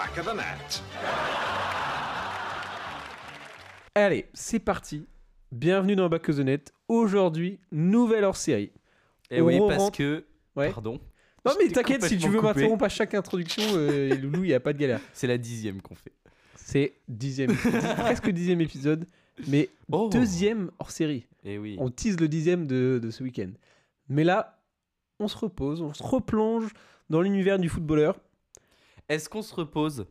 back 0.00 0.18
of 0.18 0.32
the 0.32 0.34
net. 0.34 0.82
Allez, 3.94 4.26
c'est 4.32 4.58
parti. 4.58 5.06
Bienvenue 5.52 5.94
dans 5.94 6.08
Back 6.08 6.26
of 6.30 6.36
the 6.36 6.40
Net. 6.40 6.72
Aujourd'hui, 6.88 7.58
nouvelle 7.70 8.24
hors-série. 8.24 8.72
Et 9.30 9.42
On 9.42 9.46
oui, 9.46 9.58
rentre- 9.58 9.76
parce 9.76 9.90
que. 9.90 10.24
Ouais. 10.56 10.70
Pardon. 10.70 10.98
Non 11.44 11.52
mais 11.58 11.68
t'inquiète, 11.68 12.02
si 12.04 12.16
tu 12.16 12.30
veux 12.30 12.40
m'interrompre 12.40 12.84
à 12.84 12.88
chaque 12.88 13.12
introduction, 13.12 13.62
euh, 13.74 14.14
Loulou, 14.22 14.44
il 14.44 14.48
n'y 14.48 14.54
a 14.54 14.60
pas 14.60 14.72
de 14.72 14.78
galère. 14.78 15.00
C'est 15.12 15.26
la 15.26 15.36
dixième 15.36 15.82
qu'on 15.82 15.94
fait. 15.94 16.12
C'est 16.54 16.94
dixième, 17.06 17.54
presque 17.98 18.30
dixième 18.30 18.62
épisode, 18.62 19.06
mais 19.48 19.68
Oh 19.92 20.08
deuxième 20.10 20.70
hors-série. 20.78 21.26
Et 21.44 21.58
oui. 21.58 21.76
On 21.78 21.90
tease 21.90 22.18
le 22.18 22.28
dixième 22.28 22.66
de, 22.66 23.00
de 23.02 23.10
ce 23.10 23.22
week-end. 23.22 23.50
Mais 24.08 24.24
là, 24.24 24.62
on 25.18 25.28
se 25.28 25.36
repose, 25.36 25.82
on 25.82 25.92
se 25.92 26.02
replonge 26.02 26.70
dans 27.10 27.20
l'univers 27.20 27.58
du 27.58 27.68
footballeur. 27.68 28.18
Est-ce 29.10 29.28
qu'on 29.28 29.42
se 29.42 29.54
repose? 29.54 30.06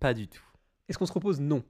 Pas 0.00 0.14
du 0.14 0.28
tout. 0.28 0.42
Est-ce 0.88 0.96
qu'on 0.96 1.06
se 1.06 1.12
repose? 1.12 1.40
Non. 1.40 1.62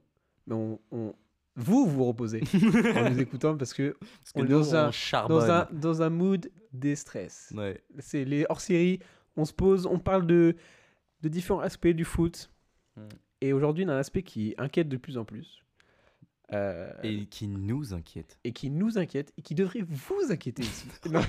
Mais 0.46 0.54
on, 0.54 0.80
on- 0.92 1.14
vous 1.56 1.86
vous 1.86 2.04
reposez 2.04 2.40
en 2.96 3.10
nous 3.10 3.20
écoutant 3.20 3.56
parce 3.56 3.74
que 3.74 3.96
Parce 4.00 4.32
que 4.32 4.40
On 4.40 4.44
est 4.44 4.48
dans 4.48 4.74
un- 4.74 4.90
dans 5.28 5.50
un, 5.50 5.68
dans 5.72 6.02
un 6.02 6.08
mood 6.10 6.50
déstress. 6.72 7.52
Ouais. 7.56 7.82
C'est 7.98 8.24
les 8.24 8.46
hors-série, 8.48 9.00
on 9.36 9.44
se 9.44 9.52
pose, 9.52 9.86
on 9.86 9.98
parle 9.98 10.26
de, 10.26 10.56
de 11.22 11.28
différents 11.28 11.60
aspects 11.60 11.88
du 11.88 12.04
foot. 12.04 12.50
Hmm. 12.96 13.08
Et 13.40 13.52
aujourd'hui, 13.52 13.84
on 13.84 13.88
a 13.88 13.94
un 13.94 13.98
aspect 13.98 14.22
qui 14.22 14.54
inquiète 14.58 14.88
de 14.88 14.96
plus 14.96 15.18
en 15.18 15.24
plus. 15.24 15.62
Euh, 16.52 16.92
et... 17.02 17.14
Et 17.22 17.26
qui 17.26 17.48
nous 17.48 17.92
inquiète. 17.94 18.38
qui 18.54 18.68
nous 18.70 18.98
inquiète 18.98 19.32
et 19.38 19.42
qui 19.42 19.54
devrait 19.54 19.82
vous 19.86 20.30
inquiéter 20.30 20.62
aussi. 20.62 20.86
Non, 21.10 21.20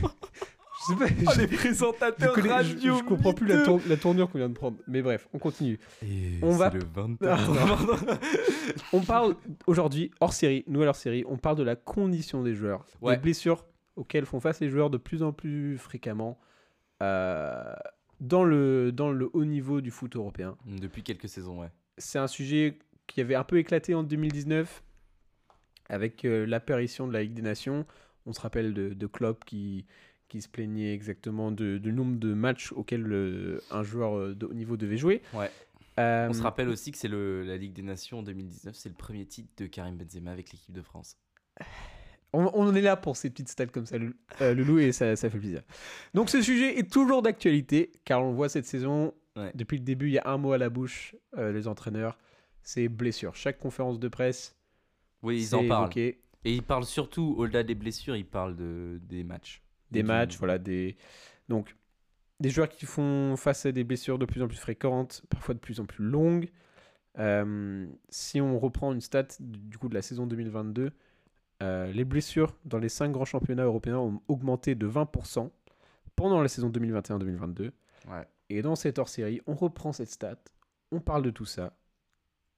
je 0.80 0.94
sais 0.94 0.96
pas. 1.00 1.08
je- 1.08 1.42
je, 1.42 1.56
présentateurs 1.56 2.34
connais- 2.34 2.64
je- 2.64 2.78
je 2.80 3.04
comprends 3.04 3.34
plus 3.34 3.48
la, 3.48 3.64
tour- 3.64 3.82
la 3.88 3.98
tournure 3.98 4.30
qu'on 4.30 4.38
vient 4.38 4.50
de 4.50 4.54
prendre. 4.54 4.78
Mais 4.88 5.02
bref, 5.02 5.28
on 5.34 5.40
continue. 5.40 5.80
Et 6.04 6.40
On 6.42 6.52
c'est 6.54 6.58
va- 6.58 6.70
le 6.70 6.80
24. 6.94 7.40
Ah, 7.40 7.48
non. 7.48 7.76
Pardon. 7.78 8.20
On 8.94 9.02
parle 9.02 9.36
aujourd'hui, 9.68 10.12
hors 10.20 10.34
série, 10.34 10.64
nouvelle 10.68 10.90
hors 10.90 10.96
série, 10.96 11.24
on 11.28 11.38
parle 11.38 11.58
de 11.58 11.64
la 11.64 11.76
condition 11.76 12.44
des 12.44 12.54
joueurs. 12.56 12.86
Ouais. 13.02 13.16
Des 13.16 13.22
blessures 13.22 13.66
auxquelles 13.96 14.26
font 14.26 14.40
face 14.40 14.60
les 14.60 14.70
joueurs 14.70 14.90
de 14.90 14.98
plus 14.98 15.22
en 15.24 15.32
plus 15.34 15.78
fréquemment 15.78 16.40
euh, 17.02 17.74
dans, 18.20 18.44
le, 18.44 18.92
dans 18.92 19.12
le 19.12 19.30
haut 19.34 19.46
niveau 19.46 19.82
du 19.82 19.92
foot 19.92 20.16
européen. 20.16 20.58
Depuis 20.66 21.04
quelques 21.04 21.30
saisons, 21.30 21.60
ouais. 21.62 21.70
C'est 21.98 22.18
un 22.20 22.28
sujet 22.28 22.80
qui 23.08 23.22
avait 23.22 23.36
un 23.36 23.44
peu 23.44 23.58
éclaté 23.58 23.94
en 23.94 24.02
2019 24.04 24.82
avec 25.90 26.26
euh, 26.26 26.46
l'apparition 26.46 27.08
de 27.08 27.14
la 27.14 27.22
Ligue 27.24 27.34
des 27.34 27.42
Nations. 27.42 27.86
On 28.26 28.34
se 28.34 28.40
rappelle 28.42 28.74
de, 28.74 28.90
de 28.94 29.08
Klopp 29.08 29.44
qui, 29.46 29.86
qui 30.34 30.42
se 30.42 30.50
plaignait 30.50 30.94
exactement 30.94 31.52
du 31.52 31.80
nombre 31.94 32.18
de 32.18 32.34
matchs 32.34 32.72
auxquels 32.72 33.06
euh, 33.12 33.62
un 33.70 33.84
joueur 33.84 34.18
euh, 34.18 34.34
de 34.34 34.48
haut 34.48 34.54
niveau 34.54 34.78
devait 34.78 34.98
jouer. 34.98 35.22
Ouais. 35.34 35.52
Euh, 36.00 36.28
On 36.28 36.34
se 36.34 36.42
rappelle 36.42 36.70
aussi 36.70 36.92
que 36.92 36.98
c'est 36.98 37.08
le, 37.08 37.44
la 37.44 37.56
Ligue 37.56 37.74
des 37.74 37.84
Nations 37.84 38.20
en 38.20 38.24
2019, 38.24 38.74
c'est 38.76 38.90
le 38.90 38.96
premier 38.96 39.28
titre 39.28 39.50
de 39.58 39.68
Karim 39.68 39.96
Benzema 39.96 40.32
avec 40.32 40.52
l'équipe 40.52 40.74
de 40.74 40.82
France. 40.82 41.18
On, 42.36 42.50
on 42.56 42.74
est 42.74 42.82
là 42.82 42.96
pour 42.98 43.16
ces 43.16 43.30
petites 43.30 43.50
stats 43.50 43.68
comme 43.68 43.86
ça, 43.86 44.00
Loulou, 44.00 44.14
euh, 44.42 44.56
Loulou, 44.56 44.80
et 44.80 44.92
ça, 44.92 45.16
ça 45.16 45.30
fait 45.30 45.38
plaisir. 45.38 45.62
Donc 46.16 46.32
ce 46.32 46.42
sujet 46.42 46.80
est 46.80 46.92
toujours 46.92 47.22
d'actualité, 47.22 47.92
car 48.06 48.24
on 48.24 48.30
le 48.32 48.36
voit 48.36 48.50
cette 48.50 48.66
saison, 48.66 49.14
Ouais. 49.36 49.52
depuis 49.54 49.78
le 49.78 49.84
début, 49.84 50.08
il 50.08 50.14
y 50.14 50.18
a 50.18 50.28
un 50.28 50.38
mot 50.40 50.52
à 50.52 50.58
la 50.58 50.70
bouche, 50.70 51.16
euh, 51.38 51.52
les 51.52 51.68
entraîneurs, 51.68 52.18
c'est 52.64 52.88
blessure. 52.90 53.36
Chaque 53.36 53.60
conférence 53.60 54.00
de 54.00 54.08
presse, 54.08 54.56
Oui, 55.22 55.42
ils 55.44 55.54
en 55.56 55.68
parlent. 55.68 55.84
évoqué. 55.84 56.22
Et 56.44 56.54
ils 56.56 56.64
parlent 56.64 56.86
surtout, 56.86 57.36
au-delà 57.38 57.62
des 57.62 57.76
blessures, 57.76 58.16
ils 58.16 58.26
parlent 58.26 58.56
de, 58.56 59.00
des 59.04 59.24
matchs. 59.24 59.62
Des 59.94 60.04
matchs, 60.04 60.38
voilà, 60.38 60.58
des... 60.58 60.98
Donc, 61.50 61.76
des 62.40 62.50
joueurs 62.50 62.70
qui 62.70 62.86
font 62.86 63.36
face 63.38 63.66
à 63.66 63.72
des 63.72 63.84
blessures 63.84 64.20
de 64.20 64.26
plus 64.26 64.42
en 64.42 64.48
plus 64.48 64.58
fréquentes, 64.58 65.24
parfois 65.30 65.54
de 65.54 65.60
plus 65.60 65.80
en 65.80 65.86
plus 65.86 66.04
longues. 66.04 66.50
Euh, 67.20 67.88
si 68.10 68.42
on 68.42 68.60
reprend 68.60 68.92
une 68.92 69.02
stat 69.02 69.28
du 69.40 69.78
coup 69.78 69.88
de 69.88 69.94
la 69.94 70.02
saison 70.02 70.26
2022, 70.26 70.92
euh, 71.62 71.92
les 71.92 72.04
blessures 72.04 72.58
dans 72.66 72.80
les 72.80 72.90
cinq 72.90 73.12
grands 73.12 73.26
championnats 73.26 73.64
européens 73.64 74.00
ont 74.00 74.22
augmenté 74.28 74.76
de 74.76 74.88
20% 74.88 75.52
pendant 76.16 76.42
la 76.42 76.48
saison 76.48 76.70
2021-2022. 76.70 77.72
Ouais. 78.10 78.28
Et 78.50 78.62
dans 78.62 78.76
cette 78.76 79.00
hors-série, 79.00 79.42
on 79.48 79.54
reprend 79.54 79.94
cette 79.94 80.10
stat, 80.10 80.40
on 80.92 81.00
parle 81.00 81.24
de 81.24 81.30
tout 81.30 81.46
ça. 81.46 81.78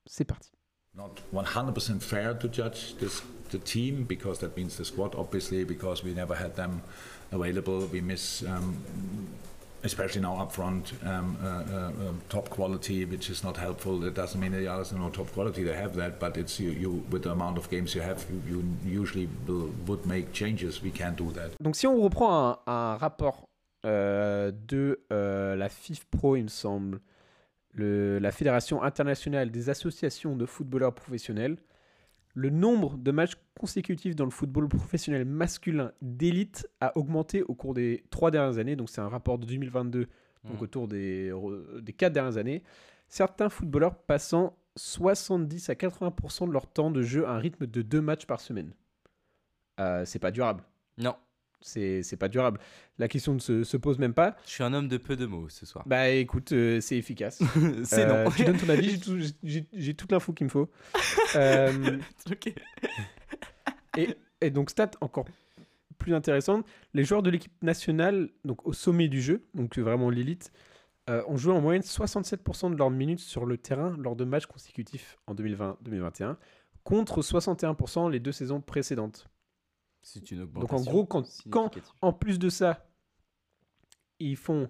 C'est 0.05 0.25
parti. 0.25 0.54
Not 0.97 1.19
100% 1.33 2.01
fair 2.01 2.33
to 2.33 2.47
judge 2.47 2.95
this 2.95 3.21
the 3.51 3.59
team 3.59 4.05
because 4.05 4.39
that 4.39 4.57
means 4.57 4.77
the 4.77 4.85
squad 4.85 5.13
obviously 5.15 5.63
because 5.63 6.03
we 6.03 6.13
never 6.13 6.33
had 6.35 6.55
them 6.55 6.81
available. 7.31 7.85
We 7.87 8.01
miss 8.01 8.43
um, 8.43 8.77
especially 9.83 10.21
now 10.21 10.37
up 10.37 10.51
front 10.51 10.93
um, 11.03 11.37
uh, 11.43 11.47
uh, 11.47 12.09
um, 12.09 12.21
top 12.29 12.49
quality 12.49 13.05
which 13.05 13.29
is 13.29 13.43
not 13.43 13.57
helpful. 13.57 14.03
It 14.03 14.15
doesn't 14.15 14.39
mean 14.39 14.51
the 14.51 14.67
others 14.67 14.93
are 14.93 14.97
not 14.97 15.13
top 15.13 15.31
quality 15.33 15.63
they 15.63 15.75
have 15.75 15.95
that 15.95 16.19
but 16.19 16.37
it's 16.37 16.59
you, 16.59 16.71
you 16.71 17.03
with 17.11 17.23
the 17.23 17.31
amount 17.31 17.57
of 17.57 17.69
games 17.69 17.93
you 17.93 18.01
have 18.01 18.25
you, 18.31 18.41
you 18.83 18.99
usually 19.01 19.29
will, 19.47 19.71
would 19.85 20.05
make 20.05 20.33
changes. 20.33 20.81
We 20.81 20.91
can't 20.91 21.17
do 21.17 21.31
that. 21.33 21.51
Donc 21.61 21.75
si 21.75 21.87
on 21.87 22.01
reprend 22.01 22.59
un, 22.67 22.73
un 22.73 22.97
rapport 22.97 23.47
euh, 23.85 24.51
de 24.67 24.99
euh, 25.13 25.55
la 25.55 25.69
FIFPro, 25.69 26.35
il 26.35 26.45
me 26.45 26.49
semble, 26.49 26.99
le- 27.75 28.17
la 28.19 28.31
Fédération 28.31 28.81
internationale 28.81 29.51
des 29.51 29.69
associations 29.69 30.35
de 30.35 30.45
footballeurs 30.45 30.95
professionnels, 30.95 31.57
le 32.33 32.49
nombre 32.49 32.97
de 32.97 33.11
matchs 33.11 33.33
consécutifs 33.59 34.15
dans 34.15 34.25
le 34.25 34.31
football 34.31 34.67
professionnel 34.67 35.23
masculin 35.25 35.91
d'élite 36.01 36.67
a 36.81 36.97
augmenté 36.97 37.43
au 37.43 37.53
cours 37.53 37.73
des 37.73 38.03
trois 38.09 38.31
dernières 38.31 38.57
années. 38.57 38.75
Donc 38.75 38.89
c'est 38.89 38.99
un 39.01 39.07
rapport 39.07 39.37
de 39.39 39.45
2022, 39.45 40.07
donc 40.43 40.59
Mm. 40.59 40.63
autour 40.63 40.87
des, 40.87 41.31
des 41.81 41.93
quatre 41.93 42.13
dernières 42.13 42.37
années. 42.37 42.63
Certains 43.07 43.49
footballeurs 43.49 43.95
passant 43.95 44.57
70 44.75 45.69
à 45.69 45.75
80% 45.75 46.47
de 46.47 46.51
leur 46.51 46.67
temps 46.67 46.91
de 46.91 47.01
jeu 47.01 47.25
à 47.25 47.31
un 47.31 47.37
rythme 47.39 47.67
de 47.67 47.81
deux 47.81 48.01
matchs 48.01 48.25
par 48.25 48.41
semaine. 48.41 48.73
Euh, 49.79 50.03
c'est 50.05 50.19
pas 50.19 50.31
durable 50.31 50.63
Non, 50.97 51.15
c'est 51.65 52.17
pas 52.17 52.27
durable. 52.29 52.59
La 52.97 53.07
question 53.07 53.33
ne 53.33 53.39
se, 53.39 53.63
se 53.63 53.77
pose 53.77 53.99
même 53.99 54.13
pas. 54.13 54.35
je 54.45 54.51
suis 54.51 54.63
un 54.63 54.73
homme 54.73 54.87
de 54.87 54.97
peu 54.97 55.15
de 55.15 55.25
mots 55.25 55.49
ce 55.49 55.65
soir. 55.65 55.83
Bah 55.87 56.09
écoute, 56.09 56.51
euh, 56.51 56.79
c'est 56.79 56.95
efficace. 56.97 57.41
c'est 57.83 58.05
Euh, 58.05 58.23
non. 58.25 58.31
Tu 58.31 58.43
donnes 58.45 58.57
ton 58.57 58.69
avis, 58.69 58.91
j'ai 59.43 59.63
tout- 59.63 59.93
toute 59.97 60.11
l'info 60.11 60.33
qu'il 60.33 60.45
me 60.45 60.51
faut. 60.51 60.69
Euh, 61.35 61.97
Ok. 62.31 62.53
et, 63.97 64.09
et 64.41 64.49
donc, 64.51 64.69
stat 64.69 64.91
encore 65.01 65.25
plus 65.97 66.13
intéressante 66.13 66.65
les 66.93 67.03
joueurs 67.03 67.23
de 67.23 67.29
l'équipe 67.29 67.51
nationale, 67.63 68.29
donc 68.43 68.65
au 68.67 68.73
sommet 68.73 69.07
du 69.07 69.21
jeu, 69.21 69.43
donc 69.53 69.77
vraiment 69.77 70.09
l'élite, 70.09 70.51
euh, 71.09 71.23
ont 71.27 71.37
joué 71.37 71.53
en 71.53 71.61
moyenne 71.61 71.81
67% 71.83 72.71
de 72.71 72.77
leurs 72.77 72.89
minutes 72.91 73.19
sur 73.19 73.45
le 73.45 73.57
terrain 73.57 73.95
lors 73.97 74.15
de 74.15 74.23
matchs 74.25 74.45
consécutifs 74.45 75.17
en 75.27 75.35
2020-2021, 75.35 76.35
contre 76.83 77.21
61% 77.21 78.09
les 78.11 78.19
deux 78.19 78.31
saisons 78.31 78.61
précédentes. 78.61 79.27
C'est 80.07 80.29
une 80.29 80.45
Donc 80.45 80.71
en 80.71 80.81
gros, 80.83 81.03
quand, 81.03 81.25
en 82.01 82.13
plus 82.13 82.37
de 82.37 82.49
ça, 82.49 82.85
ils 84.19 84.35
font 84.37 84.69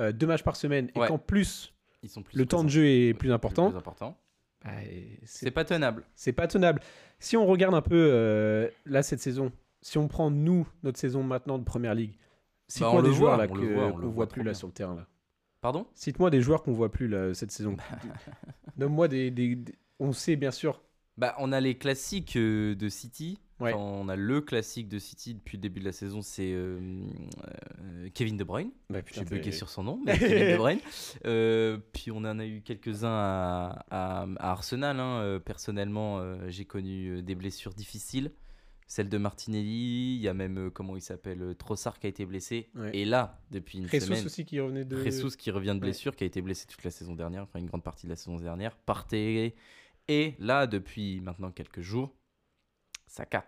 euh, 0.00 0.10
deux 0.10 0.26
matchs 0.26 0.42
par 0.42 0.56
semaine 0.56 0.90
et 0.96 0.98
Ouais. 0.98 1.06
qu'en 1.06 1.18
plus 1.18 1.72
Ils 2.02 2.08
sont 2.10 2.24
plus 2.24 2.36
le 2.36 2.46
temps 2.46 2.64
de 2.64 2.68
jeu 2.68 2.84
est 2.84 3.14
plus 3.14 3.32
important, 3.32 3.68
Plus 3.70 3.78
important. 3.78 4.18
bah, 4.64 4.72
C'est 5.24 5.52
pas 5.52 5.64
tenable. 5.64 6.04
c'est 6.16 6.32
pas 6.32 6.48
tenable. 6.48 6.80
Si 7.20 7.36
on 7.36 7.46
regarde 7.46 7.74
un 7.76 7.80
peu 7.80 7.94
euh, 8.12 8.68
là 8.86 9.04
cette 9.04 9.20
saison, 9.20 9.52
si 9.82 9.98
on 9.98 10.08
prend 10.08 10.32
nous 10.32 10.66
notre 10.82 10.98
saison 10.98 11.22
maintenant 11.22 11.58
de 11.58 11.64
première 11.64 11.94
ligue, 11.94 12.16
Bah, 12.80 12.90
on 12.92 13.02
des 13.02 13.12
joueurs 13.12 13.36
voit, 13.36 13.46
là 13.46 13.46
voit, 13.46 13.56
qu'on 13.92 13.98
voit, 13.98 14.08
voit 14.10 14.26
plus 14.28 14.40
là 14.42 14.50
bien. 14.50 14.54
sur 14.54 14.66
le 14.66 14.72
terrain 14.74 14.96
là 14.96 15.06
Pardon? 15.60 15.86
Cite-moi 15.94 16.30
des 16.30 16.42
joueurs 16.42 16.64
qu'on 16.64 16.72
voit 16.72 16.90
plus 16.90 17.06
là, 17.06 17.32
cette 17.34 17.52
saison. 17.52 17.76
Donne-moi 18.76 19.06
des, 19.06 19.30
des- 19.30 19.54
des- 19.54 19.74
On 20.00 20.12
sait 20.12 20.34
bien 20.34 20.50
sûr. 20.50 20.82
Bah, 21.16 21.36
on 21.38 21.52
a 21.52 21.60
les 21.60 21.78
classiques 21.78 22.36
euh, 22.36 22.74
de 22.74 22.88
City. 22.88 23.38
Ouais. 23.58 23.72
Enfin, 23.72 23.82
on 23.82 24.08
a 24.08 24.16
le 24.16 24.40
classique 24.42 24.88
de 24.88 24.98
City 24.98 25.34
depuis 25.34 25.56
le 25.56 25.62
début 25.62 25.80
de 25.80 25.86
la 25.86 25.92
saison, 25.92 26.20
c'est 26.20 26.52
euh, 26.52 26.78
euh, 27.80 28.08
Kevin 28.12 28.36
De 28.36 28.44
Bruyne. 28.44 28.70
Bah, 28.90 29.00
J'ai 29.10 29.24
bugué 29.24 29.50
sur 29.52 29.70
son 29.70 29.82
nom, 29.82 30.00
mais 30.06 30.18
Kevin 30.18 30.52
De 30.52 30.56
Bruyne. 30.56 30.80
Euh, 31.24 31.78
puis 31.92 32.10
on 32.10 32.18
en 32.18 32.38
a 32.38 32.46
eu 32.46 32.60
quelques-uns 32.62 33.08
à, 33.08 33.84
à- 33.90 34.26
à 34.38 34.50
Arsenal. 34.50 35.00
hein. 35.00 35.40
Personnellement, 35.44 36.18
euh, 36.18 36.36
j'ai 36.48 36.64
connu 36.66 37.22
des 37.22 37.34
blessures 37.34 37.72
difficiles. 37.74 38.32
Celle 38.88 39.08
de 39.08 39.18
Martinelli, 39.18 40.14
il 40.14 40.20
y 40.20 40.28
a 40.28 40.34
même, 40.34 40.58
euh, 40.66 40.70
comment 40.70 40.94
il 40.96 41.02
s'appelle, 41.02 41.56
Trossard 41.58 41.98
qui 41.98 42.06
a 42.06 42.10
été 42.10 42.24
blessé. 42.24 42.68
Ouais. 42.76 42.90
Et 42.94 43.04
là, 43.04 43.40
depuis 43.50 43.78
une 43.78 43.88
Jesus 43.88 44.06
semaine, 44.06 44.24
aussi 44.26 44.44
qui 44.44 44.60
revenait 44.60 44.84
de. 44.84 45.02
Jesus 45.02 45.36
qui 45.36 45.50
revient 45.50 45.72
de 45.74 45.80
blessure, 45.80 46.14
qui 46.14 46.22
a 46.22 46.26
été 46.26 46.40
blessé 46.40 46.66
toute 46.68 46.84
la 46.84 46.90
saison 46.92 47.14
dernière, 47.16 47.42
enfin 47.42 47.58
une 47.58 47.66
grande 47.66 47.82
partie 47.82 48.06
de 48.06 48.10
la 48.10 48.16
saison 48.16 48.36
dernière, 48.36 48.76
Partey. 48.76 49.56
Et 50.08 50.34
là, 50.38 50.68
depuis 50.68 51.20
maintenant 51.20 51.50
quelques 51.50 51.80
jours, 51.80 52.14
Saka. 53.16 53.44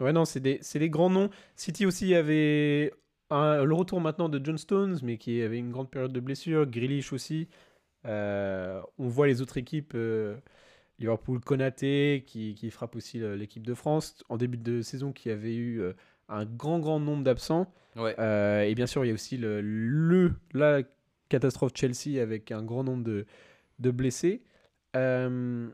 Ouais, 0.00 0.12
non, 0.14 0.24
c'est 0.24 0.40
des, 0.40 0.58
c'est 0.62 0.78
des 0.78 0.88
grands 0.88 1.10
noms. 1.10 1.28
City 1.56 1.84
aussi 1.84 2.14
avait 2.14 2.90
un- 3.28 3.62
le 3.64 3.74
retour 3.74 4.00
maintenant 4.00 4.30
de 4.30 4.40
John 4.42 4.56
Stones, 4.56 4.98
mais 5.02 5.18
qui 5.18 5.42
avait 5.42 5.58
une 5.58 5.70
grande 5.70 5.90
période 5.90 6.12
de 6.12 6.20
blessure. 6.20 6.64
Grealish 6.64 7.12
aussi. 7.12 7.48
Euh, 8.06 8.80
on 8.98 9.08
voit 9.08 9.26
les 9.26 9.42
autres 9.42 9.58
équipes. 9.58 9.92
euh, 9.94 10.36
Liverpool, 10.98 11.40
Konaté, 11.40 12.24
qui, 12.26 12.54
qui 12.54 12.70
frappe 12.70 12.96
aussi 12.96 13.22
euh, 13.22 13.36
l'équipe 13.36 13.66
de 13.66 13.74
France. 13.74 14.22
En 14.30 14.38
début 14.38 14.56
de 14.56 14.80
saison, 14.80 15.12
qui 15.12 15.28
avait 15.30 15.54
eu 15.56 15.82
un 16.30 16.46
grand, 16.46 16.78
grand 16.78 16.98
nombre 17.00 17.22
d'absents. 17.24 17.70
Ouais. 17.96 18.14
Euh, 18.18 18.62
et 18.62 18.74
bien 18.74 18.86
sûr, 18.86 19.04
il 19.04 19.08
y 19.08 19.10
a 19.10 19.14
aussi 19.14 19.36
le, 19.36 19.60
le- 19.60 20.32
la 20.54 20.82
catastrophe 21.28 21.72
Chelsea 21.74 22.22
avec 22.22 22.52
un 22.52 22.62
grand 22.62 22.84
nombre 22.84 23.04
de, 23.04 23.26
de 23.80 23.90
blessés. 23.90 24.42
Euh, 24.96 25.68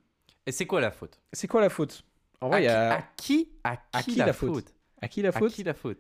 Et 0.47 0.53
c'est 0.53 0.67
quoi 0.67 0.81
la 0.81 0.91
faute? 0.91 1.21
c'est 1.33 1.47
quoi 1.47 1.61
la 1.61 1.71
faute? 1.71 2.05
En 2.41 2.49
vrai, 2.49 2.59
à, 2.59 2.61
il 2.61 2.65
y 2.65 2.69
a... 2.69 3.03
qui, 3.17 3.49
à 3.65 3.77
qui, 3.77 3.83
à 3.93 4.03
qui 4.03 4.15
la, 4.17 4.33
faute, 4.33 4.75
à 5.01 5.09
qui 5.09 5.23
la 5.23 5.29
À 5.31 5.33
faute 5.33 5.53
qui 5.53 5.63
la 5.65 5.75
faute 5.75 5.99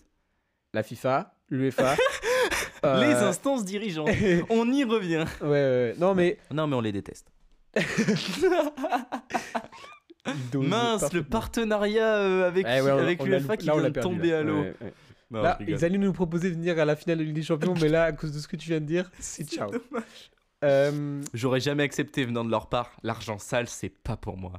La 0.74 0.82
FIFA, 0.82 1.34
l'UEFA. 1.50 1.96
Les 2.84 2.88
euh, 3.14 3.28
instances 3.28 3.64
dirigeantes. 3.64 4.08
On 4.50 4.70
y 4.70 4.84
revient. 4.84 5.24
ouais, 5.40 5.48
ouais. 5.48 5.94
Non, 5.98 6.14
mais. 6.14 6.38
Non, 6.52 6.66
mais 6.68 6.76
on 6.76 6.80
les 6.80 6.92
déteste. 6.92 7.32
Mince, 10.54 11.12
le 11.12 11.22
partenariat 11.22 12.16
euh, 12.18 12.46
avec, 12.48 12.66
Ouais, 12.66 12.80
ouais, 12.80 12.90
on- 12.92 12.98
avec 12.98 13.20
on 13.22 13.24
l'a- 13.26 13.38
l'UEFA 13.38 13.56
qui 13.56 13.66
là, 13.66 13.72
vient 13.74 13.82
l'a 13.82 13.90
de 13.90 14.00
tomber 14.00 14.30
là. 14.30 14.38
à 14.38 14.42
l'eau. 14.42 14.60
Ouais, 14.60 14.74
ouais. 14.80 14.92
Non, 15.30 15.42
Là, 15.42 15.58
ils 15.66 15.84
allaient 15.84 15.98
nous 15.98 16.12
proposer 16.12 16.50
de 16.50 16.54
venir 16.54 16.78
à 16.78 16.84
la 16.84 16.94
finale 16.94 17.18
de 17.18 17.24
Ligue 17.24 17.34
des 17.34 17.42
Champions, 17.42 17.74
mais 17.80 17.88
là, 17.88 18.04
à 18.04 18.12
cause 18.12 18.32
de 18.32 18.38
ce 18.38 18.46
que 18.46 18.56
tu 18.56 18.68
viens 18.68 18.80
de 18.80 18.86
dire, 18.86 19.10
c'est 19.18 19.48
ciao. 19.48 19.70
Euh, 20.64 21.20
J'aurais 21.34 21.58
jamais 21.60 21.82
accepté 21.82 22.24
venant 22.24 22.44
de 22.44 22.50
leur 22.50 22.68
part. 22.68 22.92
L'argent 23.02 23.38
sale, 23.38 23.68
c'est 23.68 23.88
pas 23.88 24.16
pour 24.16 24.36
moi. 24.36 24.52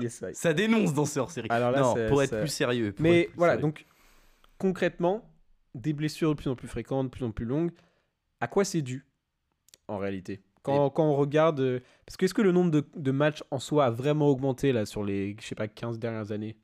Yes, 0.00 0.22
I. 0.22 0.34
Ça 0.34 0.52
dénonce 0.54 0.94
dans 0.94 1.04
ce 1.06 1.18
hors-série. 1.20 1.48
Alors 1.50 1.70
là, 1.70 1.80
non, 1.80 1.94
pour 2.08 2.22
être 2.22 2.38
plus 2.38 2.48
sérieux. 2.48 2.92
pour 2.92 3.02
Mais 3.02 3.22
être 3.22 3.28
plus 3.30 3.36
voilà, 3.36 3.52
sérieux. 3.54 3.62
donc 3.62 3.86
concrètement, 4.58 5.28
des 5.74 5.92
blessures 5.92 6.30
de 6.30 6.34
plus 6.40 6.50
en 6.50 6.54
plus 6.56 6.68
fréquentes, 6.68 7.06
de 7.06 7.10
plus 7.10 7.24
en 7.24 7.30
plus 7.32 7.44
longues, 7.46 7.70
à 8.40 8.48
quoi 8.48 8.64
c'est 8.64 8.82
dû 8.82 9.06
en 9.88 9.98
réalité? 9.98 10.42
Quand, 10.62 10.90
quand 10.90 11.04
on 11.04 11.16
regarde. 11.16 11.58
euh, 11.60 11.80
Parce 12.06 12.16
que 12.16 12.24
est-ce 12.26 12.34
que 12.34 12.42
le 12.42 12.52
nombre 12.52 12.70
de, 12.70 12.84
de 12.94 13.10
matchs 13.10 13.42
en 13.50 13.58
soi 13.58 13.86
a 13.86 13.90
vraiment 13.90 14.28
augmenté 14.28 14.72
là 14.72 14.86
sur 14.86 15.02
les, 15.02 15.36
je 15.40 15.46
sais 15.46 15.54
pas, 15.56 15.66
15 15.66 15.98
dernières 15.98 16.30
années? 16.30 16.56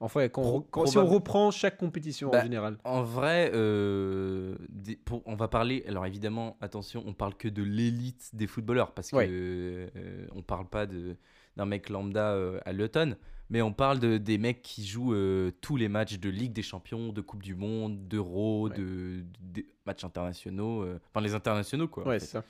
Enfin, 0.00 0.28
quand 0.28 0.42
on 0.42 0.60
quand- 0.60 0.86
si 0.86 0.98
on 0.98 1.06
reprend 1.06 1.50
chaque 1.52 1.76
compétition 1.76 2.28
en 2.28 2.32
Bah, 2.32 2.42
général. 2.42 2.78
En 2.84 3.02
vrai, 3.02 3.50
euh, 3.54 4.56
des- 4.68 4.96
pour, 4.96 5.22
on 5.26 5.34
va 5.36 5.46
parler. 5.48 5.84
Alors 5.88 6.04
évidemment, 6.06 6.56
attention, 6.60 7.02
on 7.06 7.12
parle 7.14 7.34
que 7.36 7.48
de 7.48 7.62
l'élite 7.62 8.30
des 8.32 8.46
footballeurs 8.48 8.92
parce 8.92 9.10
que 9.10 9.16
Ouais. 9.16 9.28
euh, 9.30 10.26
on 10.34 10.42
parle 10.42 10.68
pas 10.68 10.86
de 10.86 11.16
d'un 11.58 11.66
mec 11.66 11.90
lambda 11.90 12.30
euh, 12.32 12.60
à 12.64 12.72
l'automne, 12.72 13.16
mais 13.50 13.60
on 13.62 13.72
parle 13.72 13.98
de 13.98 14.16
des 14.16 14.38
mecs 14.38 14.62
qui 14.62 14.86
jouent 14.86 15.12
euh, 15.12 15.50
tous 15.60 15.76
les 15.76 15.88
matchs 15.88 16.18
de 16.18 16.30
Ligue 16.30 16.52
des 16.52 16.62
Champions, 16.62 17.12
de 17.12 17.20
Coupe 17.20 17.42
du 17.42 17.54
Monde, 17.56 18.06
d'Euro, 18.08 18.68
Ouais. 18.68 18.76
de, 18.76 19.24
de- 19.40 19.66
matchs 19.84 20.04
internationaux, 20.04 20.82
euh, 20.84 21.00
enfin 21.10 21.20
les 21.20 21.34
internationaux 21.34 21.88
quoi. 21.88 22.04
en 22.04 22.08
Ouais, 22.08 22.20
fait. 22.20 22.26
c'est 22.26 22.32
ça. 22.32 22.44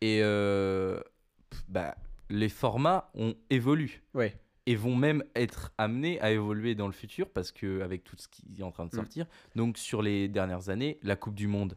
Et 0.00 0.20
bah 1.68 1.94
les 2.30 2.48
formats 2.48 3.10
ont 3.14 3.34
évolué 3.50 3.90
Ouais. 4.14 4.38
et 4.66 4.76
vont 4.76 4.94
même 4.94 5.24
être 5.34 5.72
amenés 5.78 6.20
à 6.20 6.30
évoluer 6.30 6.74
dans 6.74 6.86
le 6.86 6.92
futur 6.92 7.28
parce 7.30 7.52
que 7.52 7.80
avec 7.82 8.04
tout 8.04 8.16
ce 8.18 8.28
qui 8.28 8.44
est 8.58 8.62
en 8.62 8.70
train 8.70 8.84
de 8.84 8.90
Mm. 8.94 8.96
sortir. 9.00 9.26
Donc 9.56 9.76
sur 9.78 10.02
les 10.02 10.28
dernières 10.28 10.68
années, 10.68 10.98
la 11.02 11.16
Coupe 11.16 11.34
du 11.34 11.46
Monde, 11.48 11.76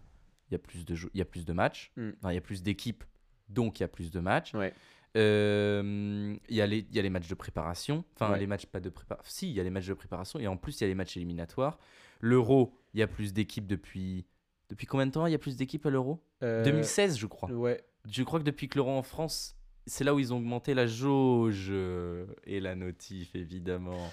il 0.50 0.53
y 0.53 0.56
a 0.56 0.59
plus 0.59 0.85
de 0.85 0.95
il 1.13 1.18
y 1.18 1.21
a 1.21 1.25
plus 1.25 1.45
de 1.45 1.53
matchs, 1.53 1.91
Mm. 1.97 2.09
Il 2.29 2.33
y 2.33 2.38
a 2.38 2.41
plus 2.41 2.62
d'équipes, 2.63 3.03
donc 3.50 3.79
il 3.79 3.83
y 3.83 3.85
a 3.85 3.88
plus 3.89 4.12
de 4.12 4.19
matchs. 4.19 4.53
Ouais. 4.53 4.73
Euh, 5.17 6.35
Il 6.49 6.55
y, 6.55 6.61
a 6.61 6.67
les- 6.67 6.85
il 6.89 6.95
y 6.95 6.99
a 6.99 7.01
les 7.01 7.09
matchs 7.09 7.27
de 7.27 7.35
préparation, 7.35 8.03
enfin 8.15 8.31
Ouais. 8.33 8.39
les 8.39 8.47
matchs 8.47 8.65
pas 8.65 8.79
de 8.79 8.89
préparation, 8.89 9.29
si 9.31 9.49
il 9.49 9.53
y 9.55 9.59
a 9.59 9.63
les 9.63 9.69
matchs 9.69 9.87
de 9.87 9.93
préparation 9.93 10.39
et 10.39 10.47
en 10.47 10.57
plus 10.57 10.79
il 10.79 10.83
y 10.83 10.85
a 10.85 10.87
les 10.87 10.95
matchs 10.95 11.17
éliminatoires. 11.17 11.79
L'Euro, 12.21 12.73
il 12.93 12.99
y 12.99 13.03
a 13.03 13.07
plus 13.07 13.33
d'équipes 13.33 13.67
depuis 13.67 14.25
depuis 14.69 14.87
combien 14.87 15.05
de 15.05 15.11
temps 15.11 15.25
il 15.25 15.31
y 15.31 15.35
a 15.35 15.39
plus 15.39 15.57
d'équipes 15.57 15.85
à 15.85 15.89
l'Euro? 15.89 16.23
Euh, 16.43 16.63
2016 16.63 17.17
je 17.17 17.27
crois. 17.27 17.49
Ouais. 17.51 17.83
Je 18.09 18.23
crois 18.23 18.39
que 18.39 18.45
depuis 18.45 18.67
que 18.69 18.77
l'Euro 18.77 18.91
en 18.91 19.03
France, 19.03 19.55
c'est 19.85 20.03
là 20.03 20.13
où 20.15 20.19
ils 20.19 20.33
ont 20.33 20.37
augmenté 20.37 20.73
la 20.73 20.87
jauge 20.87 21.67
euh, 21.69 22.25
et 22.45 22.59
la 22.59 22.75
notif, 22.75 23.35
évidemment. 23.35 24.11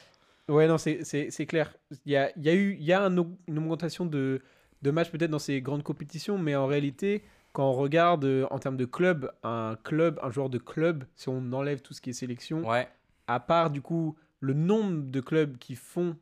Ouais, 0.48 0.66
non, 0.66 0.78
c'est- 0.78 1.46
clair. 1.46 1.74
Il 2.06 2.12
y 2.12 2.16
a, 2.16 2.32
y 2.38 2.48
a 2.48 2.54
eu 2.54 2.74
y 2.76 2.92
a 2.92 3.04
un 3.04 3.14
une 3.46 3.58
augmentation 3.58 4.04
de, 4.06 4.40
de 4.82 4.90
matchs 4.90 5.10
peut-être 5.10 5.30
dans 5.30 5.38
ces 5.38 5.60
grandes 5.62 5.82
compétitions, 5.82 6.38
mais 6.38 6.56
en 6.56 6.66
réalité, 6.66 7.22
quand 7.52 7.68
on 7.70 7.72
regarde 7.72 8.24
euh, 8.24 8.46
en 8.50 8.58
termes 8.58 8.76
de 8.76 8.84
club, 8.84 9.30
un 9.42 9.76
club, 9.82 10.18
un 10.22 10.30
joueur 10.30 10.50
de 10.50 10.58
club, 10.58 11.04
si 11.16 11.28
on 11.28 11.52
enlève 11.52 11.80
tout 11.80 11.94
ce 11.94 12.00
qui 12.00 12.10
est 12.10 12.14
sélection, 12.14 12.68
Ouais, 12.68 12.88
à 13.26 13.40
part 13.40 13.70
du 13.70 13.82
coup 13.82 14.16
le 14.40 14.54
nombre 14.54 15.10
de 15.10 15.20
clubs 15.20 15.56
qui 15.58 15.74
font 15.74 16.16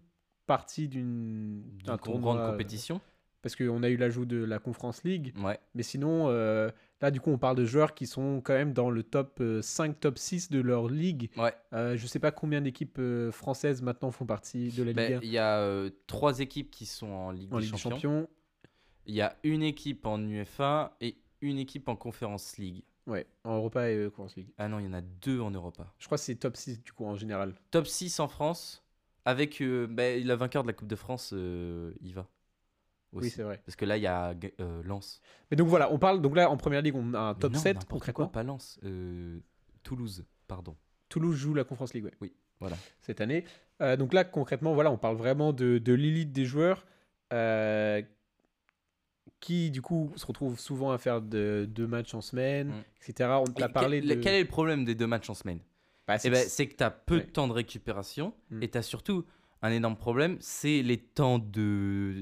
partie 0.47 0.89
d'une 0.89 1.63
d'un 1.85 1.95
d'une 1.95 2.03
tournoi, 2.03 2.21
grande 2.35 2.39
euh, 2.47 2.51
compétition. 2.53 3.01
parce 3.43 3.57
qu'on 3.57 3.83
a 3.83 3.89
eu 3.89 3.97
l'ajout 3.97 4.25
de 4.25 4.43
la 4.45 4.59
Conference 4.59 5.03
League, 5.05 5.35
Ouais, 5.43 5.59
mais 5.75 5.83
sinon, 5.83 6.27
euh, 6.31 6.71
là 7.01 7.11
du 7.11 7.21
coup 7.21 7.31
on 7.31 7.39
parle 7.39 7.57
de 7.57 7.65
joueurs 7.65 7.95
qui 7.95 8.07
sont 8.07 8.41
quand 8.43 8.55
même 8.55 8.73
dans 8.73 8.89
le 8.91 9.03
top 9.03 9.39
euh, 9.41 9.61
5, 9.61 9.99
top 10.01 10.19
6 10.19 10.51
de 10.51 10.61
leur 10.61 10.89
ligue. 10.89 11.31
ouais. 11.37 11.53
Euh, 11.73 11.97
je 11.97 12.07
sais 12.07 12.19
pas 12.21 12.31
combien 12.31 12.61
d'équipes 12.61 12.99
euh, 12.99 13.31
françaises 13.33 13.83
maintenant 13.83 14.11
font 14.13 14.25
partie 14.25 14.69
de 14.71 14.83
la 14.85 14.93
Ligue 14.93 14.99
1 15.01 15.09
Ben, 15.19 15.21
Il 15.23 15.31
y 15.31 15.39
a 15.39 15.59
euh, 15.59 15.91
trois 16.07 16.39
équipes 16.41 16.71
qui 16.71 16.87
sont 16.87 17.09
en 17.11 17.31
Ligue 17.33 17.53
en 17.53 17.57
des 17.59 17.65
Ligue 17.65 17.73
des 17.75 17.79
Champions. 17.79 17.99
Champions. 17.99 18.29
Il 19.07 19.15
y 19.15 19.21
a 19.23 19.37
une 19.45 19.63
équipe 19.63 20.05
en 20.07 20.21
UEFA 20.21 20.97
et 21.01 21.17
une 21.41 21.59
équipe 21.59 21.89
en 21.89 21.97
Conference 21.97 22.57
League. 22.59 22.83
Ouais, 23.07 23.27
en 23.45 23.57
Europa 23.57 23.89
et 23.91 23.95
euh, 23.97 24.11
Conference 24.11 24.37
League. 24.37 24.49
Ah 24.59 24.69
non, 24.69 24.81
il 24.81 24.87
y 24.87 24.89
en 24.89 24.93
a 24.93 25.01
deux 25.01 25.41
en 25.41 25.51
Europa. 25.53 25.87
Je 25.99 26.07
crois 26.07 26.19
que 26.19 26.25
c'est 26.25 26.35
top 26.35 26.57
6 26.57 26.83
du 26.83 26.93
coup 26.93 27.05
en 27.05 27.15
général. 27.15 27.55
Top 27.71 27.87
6 27.87 28.19
en 28.19 28.27
France, 28.27 28.85
avec 29.25 29.61
euh, 29.63 29.87
la 30.25 30.35
vainqueur 30.37 30.63
de 30.63 30.69
la 30.69 30.73
Coupe 30.73 30.89
de 30.89 30.97
France, 30.97 31.31
euh, 31.33 31.93
il 32.01 32.15
va. 32.15 32.27
Oui, 33.13 33.31
c'est 33.31 33.45
vrai. 33.45 33.63
Parce 33.65 33.77
que 33.77 33.85
là, 33.85 33.97
il 33.97 34.03
y 34.03 34.07
a 34.09 34.35
euh, 34.61 34.83
Lens. 34.83 35.21
Mais 35.51 35.57
donc 35.57 35.69
voilà, 35.69 35.91
on 35.93 35.99
parle 35.99 36.21
donc 36.21 36.35
là 36.37 36.51
en 36.51 36.57
première 36.57 36.83
ligue, 36.83 36.97
on 36.97 37.15
a 37.15 37.21
un 37.21 37.35
top 37.35 37.53
non, 37.53 37.59
7 37.61 37.75
n'importe 37.77 37.91
concrètement. 37.91 38.25
quoi, 38.27 38.33
pas 38.33 38.43
Lens. 38.43 38.79
euh, 38.85 39.39
Toulouse, 39.85 40.25
pardon. 40.49 40.77
Toulouse 41.09 41.37
joue 41.37 41.55
la 41.55 41.63
Conference 41.65 41.95
League, 41.95 42.05
ouais. 42.05 42.15
Oui, 42.21 42.33
voilà. 42.59 42.77
Cette 43.01 43.21
année. 43.21 43.45
Euh, 43.81 43.97
donc 43.97 44.13
là 44.13 44.25
concrètement, 44.25 44.75
voilà, 44.75 44.91
on 44.91 44.99
parle 44.99 45.17
vraiment 45.17 45.53
de, 45.53 45.79
de 45.79 45.93
l'élite 45.95 46.33
des 46.33 46.45
joueurs 46.45 46.85
euh, 47.33 48.03
qui 49.47 49.71
du 49.71 49.81
coup 49.81 50.11
se 50.17 50.27
retrouvent 50.27 50.59
souvent 50.59 50.91
à 50.91 50.99
faire 50.99 51.23
de- 51.23 51.69
deux 51.71 51.87
matchs 51.87 52.15
en 52.15 52.21
semaine, 52.21 52.69
Mm. 52.69 52.83
etc. 53.09 53.31
On 53.41 53.45
t'a 53.45 53.69
parlé 53.69 54.01
quel, 54.01 54.17
de. 54.17 54.23
quel 54.23 54.35
est 54.35 54.41
le 54.43 54.49
problème 54.49 54.85
des 54.85 54.97
deux 54.97 55.07
matchs 55.07 55.31
en 55.31 55.35
semaine? 55.35 55.61
Bah, 56.09 56.15
Eh 56.17 56.19
c'est- 56.19 56.31
ben, 56.31 56.45
c'est 56.49 56.67
que 56.67 56.75
tu 56.77 56.83
as 56.83 56.91
peu 56.91 57.17
Ouais. 57.19 57.25
de 57.25 57.31
temps 57.31 57.47
de 57.47 57.53
récupération 57.53 58.33
Mm. 58.51 58.63
et 58.65 58.69
tu 58.71 58.79
as 58.79 58.83
surtout 58.83 59.25
un 59.63 59.71
énorme 59.71 59.97
problème, 59.97 60.37
c'est 60.41 60.83
les 60.83 60.99
temps 60.99 61.39
de 61.39 62.13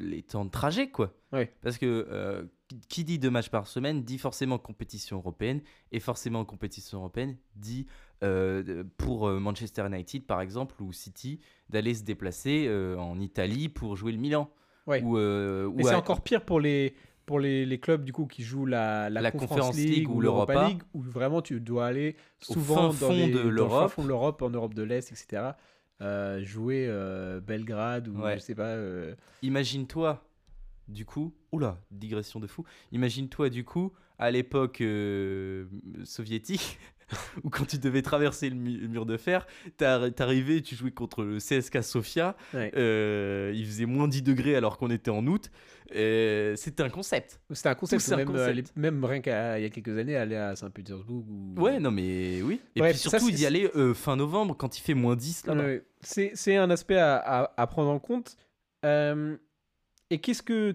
les 0.00 0.22
temps 0.22 0.44
de 0.46 0.50
trajet 0.50 0.88
quoi. 0.90 1.12
Ouais. 1.32 1.52
Parce 1.62 1.76
que 1.78 2.06
euh, 2.10 2.44
qui 2.88 3.04
dit 3.04 3.18
deux 3.18 3.30
matchs 3.30 3.50
par 3.50 3.66
semaine 3.66 4.02
dit 4.02 4.16
forcément 4.18 4.58
compétition 4.58 5.18
européenne 5.18 5.60
et 5.92 6.00
forcément 6.00 6.44
compétition 6.46 6.98
européenne 6.98 7.36
dit 7.56 7.86
euh, 8.22 8.82
pour 8.96 9.28
euh, 9.28 9.38
Manchester 9.40 9.86
United 9.86 10.24
par 10.24 10.40
exemple 10.40 10.82
ou 10.82 10.92
City 10.92 11.38
d'aller 11.68 11.92
se 11.94 12.02
déplacer 12.02 12.64
euh, 12.66 12.96
en 12.96 13.20
Italie 13.20 13.68
pour 13.68 13.94
jouer 13.96 14.12
le 14.12 14.18
Milan. 14.18 14.50
Ouais. 14.86 15.02
Ou, 15.02 15.16
euh, 15.18 15.70
Mais 15.74 15.84
c'est 15.84 15.90
à- 15.94 15.98
encore 15.98 16.22
pire 16.22 16.44
pour 16.44 16.58
les, 16.60 16.94
pour 17.26 17.38
les, 17.38 17.64
les 17.64 17.78
clubs 17.78 18.04
du 18.04 18.12
coup 18.12 18.26
qui 18.26 18.42
jouent 18.42 18.66
la, 18.66 19.08
la, 19.10 19.20
La 19.20 19.30
Conference 19.30 19.76
League, 19.76 19.88
League 19.90 20.10
ou 20.10 20.20
l'Europa. 20.20 20.68
League 20.68 20.82
où 20.92 21.00
vraiment 21.02 21.40
tu 21.42 21.60
dois 21.60 21.86
aller 21.86 22.16
Au 22.48 22.54
souvent 22.54 22.90
fin 22.92 22.98
dans, 23.00 23.08
fond 23.08 23.12
les, 23.12 23.28
de 23.30 23.32
dans 23.34 23.38
le 23.38 23.44
fin 23.44 23.50
l'Europe. 23.54 23.90
fond 23.92 24.02
de 24.02 24.08
l'Europe, 24.08 24.42
en 24.42 24.50
Europe 24.50 24.74
de 24.74 24.82
l'Est, 24.82 25.12
etc. 25.12 25.50
euh, 26.00 26.42
jouer 26.44 26.86
euh, 26.88 27.40
Belgrade 27.40 28.08
ou 28.08 28.20
Ouais. 28.20 28.34
je 28.34 28.40
sais 28.40 28.56
pas. 28.56 28.70
euh, 28.70 29.14
Imagine-toi, 29.42 30.24
du 30.88 31.04
coup, 31.04 31.32
oula, 31.52 31.78
digression 31.92 32.40
de 32.40 32.48
fou. 32.48 32.64
Imagine-toi, 32.90 33.50
du 33.50 33.64
coup, 33.64 33.92
à 34.18 34.30
l'époque 34.32 34.82
soviétique, 36.04 36.78
où 37.44 37.50
quand 37.50 37.64
tu 37.66 37.78
devais 37.78 38.02
traverser 38.02 38.48
le, 38.50 38.56
mu- 38.56 38.76
le 38.78 38.88
mur 38.88 39.06
de 39.06 39.16
fer, 39.16 39.46
t'ar- 39.76 40.12
t'arrivais, 40.14 40.60
tu 40.60 40.74
jouais 40.74 40.90
contre 40.90 41.22
le 41.24 41.38
CSK 41.38 41.82
Sofia, 41.82 42.36
ouais. 42.54 42.72
euh, 42.76 43.52
il 43.54 43.66
faisait 43.66 43.86
moins 43.86 44.08
10 44.08 44.22
degrés 44.22 44.56
alors 44.56 44.78
qu'on 44.78 44.90
était 44.90 45.10
en 45.10 45.26
août. 45.26 45.50
euh, 45.94 46.54
C'était 46.56 46.82
un 46.82 46.88
concept. 46.88 47.40
C'était 47.52 47.68
un 47.68 47.74
concept, 47.74 48.02
c'est 48.02 48.14
un 48.14 48.16
même, 48.18 48.26
concept. 48.26 48.72
même 48.76 49.04
rien 49.04 49.20
qu'il 49.20 49.32
y 49.32 49.34
a 49.34 49.68
quelques 49.70 49.96
années, 49.98 50.16
aller 50.16 50.36
à 50.36 50.56
Saint-Pétersbourg. 50.56 51.24
Ou... 51.28 51.54
Ouais, 51.60 51.78
non, 51.80 51.90
mais 51.90 52.40
oui. 52.42 52.60
Et 52.76 52.80
Bref, 52.80 52.92
puis 52.92 53.00
surtout 53.00 53.30
d'y 53.30 53.44
aller 53.46 53.70
euh, 53.76 53.92
fin 53.94 54.16
novembre 54.16 54.56
quand 54.56 54.78
il 54.78 54.80
fait 54.82 54.94
moins 54.94 55.16
10 55.16 55.46
là-bas. 55.46 55.62
Ouais, 55.64 55.84
c'est 56.00 56.56
un 56.56 56.70
aspect 56.70 56.96
à, 56.98 57.16
à- 57.16 57.52
à 57.60 57.66
prendre 57.66 57.90
en 57.90 57.98
compte. 57.98 58.36
Euh, 58.84 59.36
et 60.10 60.18
qu'est-ce 60.18 60.42
que. 60.42 60.74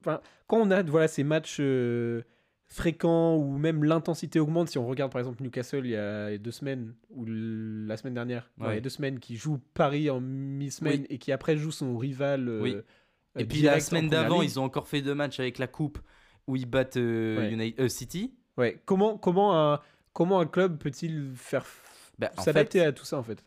enfin, 0.00 0.20
quand 0.46 0.58
on 0.58 0.70
a 0.70 0.82
voilà, 0.82 1.08
ces 1.08 1.24
matchs 1.24 1.56
euh, 1.60 2.22
fréquents 2.68 3.36
ou 3.36 3.56
même 3.58 3.84
l'intensité 3.84 4.40
augmente, 4.40 4.68
si 4.68 4.78
on 4.78 4.86
regarde 4.86 5.12
par 5.12 5.20
exemple 5.20 5.42
Newcastle 5.42 5.84
il 5.86 5.90
y 5.92 5.96
a 5.96 6.36
deux 6.38 6.50
semaines 6.50 6.94
ou 7.10 7.24
la 7.26 7.96
semaine 7.96 8.14
dernière, 8.14 8.50
ouais, 8.58 8.72
il 8.72 8.74
y 8.74 8.78
a 8.78 8.80
deux 8.80 8.88
semaines, 8.90 9.20
qui 9.20 9.36
joue 9.36 9.58
Paris 9.74 10.10
en 10.10 10.20
mi-semaine 10.20 11.00
Oui. 11.02 11.06
et 11.10 11.18
qui 11.18 11.32
après 11.32 11.56
joue 11.56 11.70
son 11.70 11.96
rival. 11.96 12.48
euh, 12.48 12.60
Oui. 12.60 12.74
euh, 12.74 12.82
Et 13.38 13.44
puis 13.44 13.62
la 13.62 13.80
semaine 13.80 14.08
d'avant, 14.08 14.42
ils 14.42 14.58
ont 14.58 14.64
encore 14.64 14.88
fait 14.88 15.02
deux 15.02 15.14
matchs 15.14 15.38
avec 15.40 15.58
la 15.58 15.66
coupe 15.68 15.98
où 16.46 16.56
ils 16.56 16.66
battent 16.66 16.96
euh, 16.96 17.38
Ouais. 17.38 17.52
United- 17.52 17.80
euh, 17.84 17.88
City. 17.88 18.34
Ouais. 18.56 18.80
Comment, 18.84 19.16
comment, 19.18 19.72
un, 19.74 19.80
comment 20.12 20.40
un 20.40 20.46
club 20.46 20.78
peut-il 20.78 21.32
faire 21.34 21.64
Bah, 22.18 22.30
s'adapter 22.38 22.80
à 22.80 22.92
tout 22.92 23.04
ça 23.04 23.18
en 23.18 23.22
fait? 23.22 23.44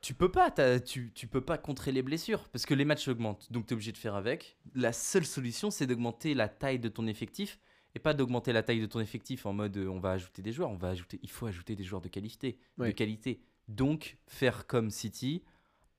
Tu 0.00 0.14
peux 0.14 0.30
pas, 0.30 0.50
tu, 0.80 1.12
tu 1.14 1.26
peux 1.26 1.42
pas 1.42 1.58
contrer 1.58 1.92
les 1.92 2.00
blessures 2.02 2.48
parce 2.48 2.64
que 2.64 2.72
les 2.72 2.86
matchs 2.86 3.06
augmentent, 3.08 3.52
donc 3.52 3.66
tu 3.66 3.72
es 3.72 3.74
obligé 3.74 3.92
de 3.92 3.98
faire 3.98 4.14
avec. 4.14 4.56
La 4.74 4.92
seule 4.94 5.26
solution, 5.26 5.70
c'est 5.70 5.86
d'augmenter 5.86 6.32
la 6.34 6.48
taille 6.48 6.78
de 6.78 6.88
ton 6.88 7.06
effectif 7.06 7.58
et 7.94 7.98
pas 7.98 8.14
d'augmenter 8.14 8.52
la 8.52 8.62
taille 8.62 8.80
de 8.80 8.86
ton 8.86 9.00
effectif 9.00 9.46
en 9.46 9.52
mode 9.52 9.76
euh, 9.76 9.88
on 9.88 9.98
va 10.00 10.12
ajouter 10.12 10.42
des 10.42 10.52
joueurs, 10.52 10.70
on 10.70 10.76
va 10.76 10.88
ajouter, 10.90 11.18
il 11.22 11.30
faut 11.30 11.46
ajouter 11.46 11.74
des 11.76 11.84
joueurs 11.84 12.00
de 12.02 12.08
qualité, 12.08 12.58
de 12.78 12.90
qualité. 12.90 13.40
Donc 13.68 14.16
faire 14.26 14.66
comme 14.66 14.90
City, 14.90 15.42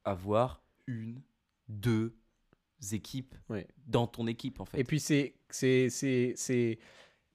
avoir 0.03 0.61
une, 0.87 1.21
deux 1.69 2.13
équipes 2.91 3.35
Ouais. 3.49 3.67
dans 3.87 4.07
ton 4.07 4.27
équipe 4.27 4.59
en 4.59 4.65
fait. 4.65 4.79
Et 4.79 4.83
puis 4.83 4.99
c'est 4.99 5.35
c'est 5.49 5.89
c'est 5.89 6.33
c'est 6.35 6.79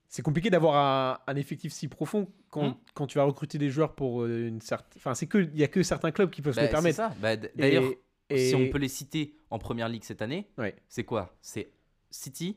c'est 0.08 0.22
compliqué 0.22 0.50
d'avoir 0.50 0.76
un, 0.76 1.18
un 1.32 1.36
effectif 1.36 1.72
si 1.72 1.88
profond 1.88 2.28
quand, 2.50 2.70
Mm. 2.70 2.76
quand 2.94 3.06
tu 3.06 3.18
vas 3.18 3.24
recruter 3.24 3.58
des 3.58 3.70
joueurs 3.70 3.94
pour 3.94 4.22
euh, 4.22 4.48
une 4.48 4.60
certaine. 4.60 4.98
Enfin, 4.98 5.14
c'est 5.14 5.26
que 5.26 5.38
il 5.38 5.58
y 5.58 5.64
a 5.64 5.68
que 5.68 5.82
certains 5.82 6.10
clubs 6.12 6.30
qui 6.30 6.42
peuvent 6.42 6.54
se 6.54 6.60
Bah, 6.60 6.66
le 6.66 6.70
permettre. 6.70 6.96
ça. 6.96 7.14
Bah, 7.20 7.36
D'ailleurs, 7.36 7.84
et- 8.30 8.48
si 8.48 8.54
on 8.54 8.68
peut 8.70 8.78
les 8.78 8.88
citer 8.88 9.36
en 9.50 9.58
première 9.58 9.88
ligue 9.88 10.04
cette 10.04 10.22
année, 10.22 10.48
Ouais. 10.58 10.74
c'est 10.88 11.04
quoi? 11.04 11.36
C'est 11.42 11.70
City, 12.10 12.56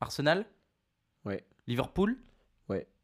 Arsenal, 0.00 0.46
Ouais. 1.24 1.44
Liverpool, 1.66 2.16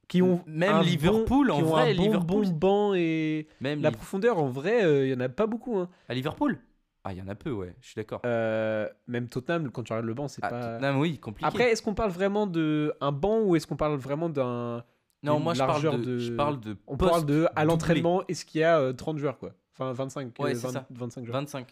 qui 0.08 0.22
ont 0.22 0.42
Même 0.46 0.76
un 0.76 0.82
Liverpool, 0.82 1.48
bon, 1.48 1.52
en 1.52 1.56
qui 1.58 1.62
ont 1.62 1.66
vrai, 1.66 1.92
un 1.92 1.94
bon, 1.94 2.02
Liverpool, 2.02 2.44
bon 2.46 2.52
banc 2.52 2.94
et 2.94 3.46
même 3.60 3.82
la 3.82 3.90
Liv- 3.90 3.96
profondeur 3.98 4.38
en 4.38 4.48
vrai 4.48 4.82
euh, 4.82 5.06
il 5.06 5.10
y 5.10 5.14
en 5.14 5.20
a 5.20 5.28
pas 5.28 5.46
beaucoup 5.46 5.76
hein. 5.76 5.90
à 6.08 6.14
Liverpool? 6.14 6.58
Ah, 7.04 7.12
il 7.12 7.18
y 7.18 7.22
en 7.22 7.28
a 7.28 7.34
peu, 7.34 7.50
ouais, 7.50 7.74
je 7.82 7.88
suis 7.88 7.94
d'accord. 7.94 8.22
Euh, 8.24 8.88
même 9.06 9.28
Tottenham 9.28 9.70
quand 9.70 9.82
tu 9.82 9.92
regardes 9.92 10.06
le 10.06 10.14
banc 10.14 10.26
c'est 10.26 10.42
Ah, 10.42 10.48
pas 10.48 10.60
Tottenham, 10.76 10.98
oui, 10.98 11.18
compliqué. 11.18 11.46
après 11.46 11.70
est-ce 11.72 11.82
qu'on 11.82 11.92
parle 11.92 12.10
vraiment 12.10 12.46
de 12.46 12.94
un 13.02 13.12
banc 13.12 13.40
ou 13.42 13.54
est-ce 13.54 13.66
qu'on 13.66 13.76
parle 13.76 13.96
vraiment 13.98 14.30
d'un 14.30 14.82
non, 15.22 15.40
moi 15.40 15.52
je 15.52 15.58
parle 15.58 15.70
largeur 15.72 15.98
de, 15.98 16.04
de- 16.04 16.18
je 16.18 16.32
parle 16.32 16.58
de 16.58 16.76
on 16.86 16.96
parle 16.96 17.26
de 17.26 17.46
à 17.54 17.66
l'entraînement 17.66 18.22
est-ce 18.28 18.46
qu'il 18.46 18.62
y 18.62 18.64
a 18.64 18.78
euh, 18.78 18.94
30 18.94 19.18
joueurs 19.18 19.36
quoi? 19.36 19.50
Enfin 19.74 19.92
25 19.92 20.32
Ouais, 20.38 20.52
euh, 20.52 20.54
c'est 20.54 20.66
20 20.68 20.72
ça. 20.72 20.86
25 20.90 21.24
joueurs 21.26 21.38
25. 21.40 21.66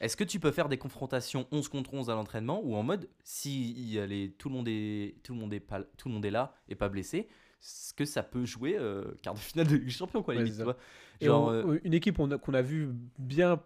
Est-ce 0.00 0.16
que 0.16 0.24
tu 0.24 0.38
peux 0.40 0.52
faire 0.52 0.68
des 0.68 0.78
confrontations 0.78 1.46
11 1.50 1.68
contre 1.68 1.92
11 1.94 2.08
à 2.10 2.14
l'entraînement 2.14 2.60
ou 2.62 2.76
en 2.76 2.82
mode 2.82 3.08
si 3.24 3.72
y 3.72 3.98
a 3.98 4.06
les- 4.06 4.30
tout 4.32 4.48
le 4.48 4.54
monde 4.54 4.68
est 4.68 5.16
tout 5.22 5.34
le 5.34 5.40
monde 5.40 5.52
est 5.52 5.60
pas 5.60 5.82
tout 5.96 6.08
le 6.08 6.14
monde 6.14 6.24
est 6.24 6.30
là 6.30 6.54
et 6.68 6.74
pas 6.76 6.88
blessé, 6.88 7.18
est-ce 7.60 7.92
que 7.94 8.04
ça 8.04 8.22
peut 8.22 8.44
jouer 8.44 8.76
euh, 8.78 9.04
quart 9.22 9.34
de 9.34 9.38
finale 9.40 9.66
de 9.66 9.74
Ligue 9.74 9.84
des 9.86 9.90
Champions 9.90 10.22
quoi 10.22 10.34
Ouais, 10.34 10.42
limite, 10.44 10.60
Et 11.20 11.26
Genre 11.26 11.48
on- 11.48 11.52
euh, 11.72 11.80
une 11.84 11.94
équipe 11.94 12.16
qu'on 12.16 12.30
a, 12.30 12.38
qu'on 12.38 12.54
a 12.54 12.62
vu 12.62 12.90
bien, 13.18 13.60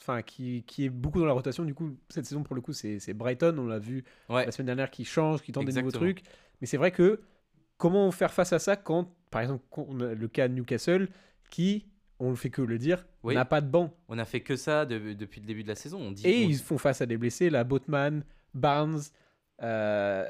enfin 0.00 0.22
qui, 0.22 0.62
qui 0.66 0.84
est 0.86 0.90
beaucoup 0.90 1.18
dans 1.20 1.26
la 1.26 1.32
rotation. 1.34 1.64
Du 1.64 1.74
coup, 1.74 1.96
cette 2.08 2.24
saison 2.26 2.42
pour 2.42 2.54
le 2.54 2.60
coup, 2.62 2.72
c'est 2.72 3.12
Brighton. 3.14 3.54
On 3.58 3.66
l'a 3.66 3.78
vu 3.78 4.04
ouais, 4.30 4.46
la 4.46 4.52
semaine 4.52 4.66
dernière 4.66 4.90
qui 4.90 5.04
change, 5.04 5.42
qui 5.42 5.52
tente 5.52 5.64
des 5.66 5.72
nouveaux 5.82 5.90
trucs. 5.98 6.22
Mais 6.60 6.66
c'est 6.66 6.76
vrai 6.78 6.90
que 6.92 7.20
comment 7.76 8.10
faire 8.10 8.32
face 8.32 8.52
à 8.54 8.58
ça 8.58 8.76
quand, 8.76 9.14
par 9.30 9.42
exemple, 9.42 9.64
quand 9.70 9.84
on 9.88 10.00
a 10.00 10.14
le 10.14 10.28
cas 10.28 10.48
de 10.48 10.54
Newcastle, 10.54 11.08
qui, 11.50 11.86
on 12.18 12.30
ne 12.30 12.34
fait 12.36 12.50
que 12.50 12.62
le 12.62 12.78
dire, 12.78 13.06
Oui. 13.22 13.34
n'a 13.34 13.44
pas 13.44 13.60
de 13.60 13.68
banc. 13.68 13.94
on 14.08 14.18
a 14.18 14.24
fait 14.24 14.40
que 14.40 14.56
ça 14.56 14.86
de- 14.86 15.12
depuis 15.12 15.40
le 15.40 15.46
début 15.46 15.62
de 15.62 15.68
la 15.68 15.74
saison, 15.74 15.98
on 16.00 16.10
dit 16.12 16.26
Et 16.26 16.44
on- 16.46 16.48
ils 16.48 16.56
font 16.58 16.78
face 16.78 17.00
à 17.00 17.06
des 17.06 17.16
blessés, 17.16 17.50
la 17.50 17.64
Botman, 17.64 18.24
Barnes. 18.54 19.00
Euh, 19.62 20.24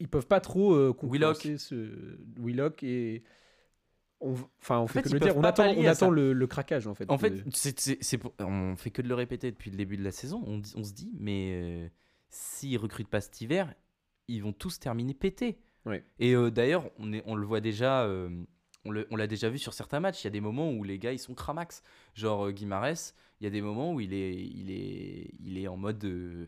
ils 0.00 0.08
peuvent 0.08 0.26
pas 0.26 0.40
trop 0.40 0.74
euh, 0.74 0.92
ce 1.58 2.18
Willock 2.38 2.82
et 2.84 3.22
on, 4.20 4.34
enfin 4.60 4.78
on 4.80 4.86
fait 4.86 5.02
fait, 5.02 5.08
que 5.08 5.14
le 5.14 5.20
dire 5.20 5.36
on 5.36 5.42
attend, 5.44 5.68
on 6.06 6.10
le, 6.10 6.32
le 6.32 6.46
craquage 6.46 6.86
en 6.86 6.94
fait 6.94 7.08
En 7.10 7.18
fait, 7.18 7.44
c'est, 7.52 8.18
pour- 8.18 8.32
on 8.40 8.74
fait 8.76 8.90
que 8.90 9.02
de 9.02 9.08
le 9.08 9.14
répéter 9.14 9.50
depuis 9.50 9.70
le 9.70 9.76
début 9.76 9.96
de 9.96 10.04
la 10.04 10.12
saison. 10.12 10.42
On, 10.46 10.60
on 10.76 10.82
se 10.84 10.92
dit, 10.92 11.12
mais 11.18 11.50
euh, 11.52 11.88
s'ils 12.28 12.78
recrutent 12.78 13.08
pas 13.08 13.20
cet 13.20 13.40
hiver, 13.40 13.72
ils 14.28 14.42
vont 14.42 14.52
tous 14.52 14.78
terminer 14.78 15.14
pétés. 15.14 15.58
Et 16.18 16.34
euh, 16.34 16.50
d'ailleurs, 16.50 16.90
on, 16.98 17.12
est, 17.14 17.22
on 17.24 17.34
le 17.34 17.46
voit 17.46 17.60
déjà, 17.62 18.02
euh, 18.04 18.28
on, 19.10 19.16
l'a 19.16 19.26
déjà 19.26 19.48
vu 19.48 19.58
sur 19.58 19.72
certains 19.74 20.00
matchs. 20.00 20.22
Il 20.22 20.24
y 20.24 20.28
a 20.28 20.30
des 20.30 20.40
moments 20.40 20.70
où 20.70 20.84
les 20.84 20.98
gars 20.98 21.12
ils 21.12 21.18
sont 21.18 21.34
cramax. 21.34 21.82
Genre 22.14 22.46
euh, 22.46 22.52
Guimarães, 22.52 23.14
il 23.40 23.44
y 23.44 23.46
a 23.46 23.50
des 23.50 23.62
moments 23.62 23.92
où 23.92 24.00
il 24.00 24.12
est, 24.12 24.34
il 24.34 24.70
est, 24.70 25.30
il 25.40 25.58
est 25.58 25.68
en 25.68 25.76
mode, 25.76 26.04
euh, 26.04 26.46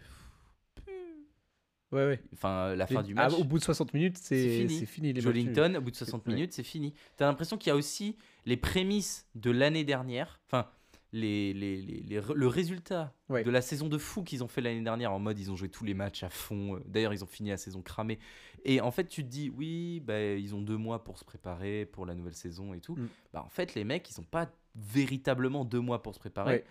ouais 1.93 2.07
ouais 2.07 2.21
enfin 2.33 2.75
la 2.75 2.87
fin 2.87 3.03
du 3.03 3.15
ah, 3.17 3.29
match. 3.29 3.39
au 3.39 3.45
bout 3.45 3.59
de 3.59 3.65
60 3.65 3.95
minutes 3.95 4.19
C'est 4.19 4.67
fini. 4.67 4.87
fini 4.87 5.13
les. 5.13 5.21
Jolinton, 5.21 5.75
au 5.77 5.81
bout 5.81 5.91
de 5.91 5.97
60 5.97 6.27
Ouais. 6.27 6.35
minutes, 6.35 6.53
c'est 6.53 6.63
fini. 6.63 6.95
T'as 7.17 7.27
l'impression 7.27 7.57
qu'il 7.57 7.71
y 7.71 7.73
a 7.73 7.77
aussi 7.77 8.17
les 8.47 8.57
prémices 8.57 9.27
de 9.35 9.51
l'année 9.51 9.85
dernière, 9.85 10.41
enfin, 10.47 10.69
les, 11.13 11.53
les, 11.53 12.03
le 12.35 12.47
résultat 12.47 13.15
Ouais. 13.29 13.43
de 13.45 13.51
la 13.51 13.63
saison 13.63 13.89
de 13.89 13.99
fou 13.99 14.23
qu'ils 14.23 14.43
ont 14.45 14.49
fait 14.49 14.61
l'année 14.61 14.81
dernière, 14.83 15.13
en 15.13 15.19
mode 15.19 15.39
ils 15.39 15.51
ont 15.51 15.57
joué 15.57 15.69
tous 15.69 15.85
les 15.85 15.95
matchs 15.95 16.23
à 16.25 16.31
fond. 16.31 16.77
euh, 16.77 16.81
D'ailleurs, 16.87 17.13
ils 17.13 17.23
ont 17.25 17.29
fini 17.29 17.51
la 17.51 17.57
saison 17.57 17.81
cramée. 17.83 18.19
Et 18.65 18.81
en 18.81 18.91
fait, 18.91 19.07
tu 19.09 19.23
te 19.25 19.29
dis, 19.29 19.51
oui, 19.57 20.01
bah, 20.01 20.21
ils 20.21 20.55
ont 20.55 20.61
deux 20.61 20.77
mois 20.77 21.03
pour 21.05 21.19
se 21.19 21.25
préparer 21.25 21.87
pour 21.87 22.07
la 22.07 22.15
nouvelle 22.15 22.35
saison 22.35 22.75
et 22.75 22.81
tout. 22.81 22.97
Mm. 22.97 23.09
Bah, 23.33 23.43
en 23.45 23.49
fait, 23.49 23.75
les 23.75 23.85
mecs, 23.85 24.09
ils 24.11 24.21
ont 24.21 24.25
pas 24.25 24.51
véritablement 24.95 25.65
deux 25.65 25.81
mois 25.81 26.03
pour 26.03 26.15
se 26.15 26.19
préparer. 26.21 26.53
Ouais. 26.57 26.65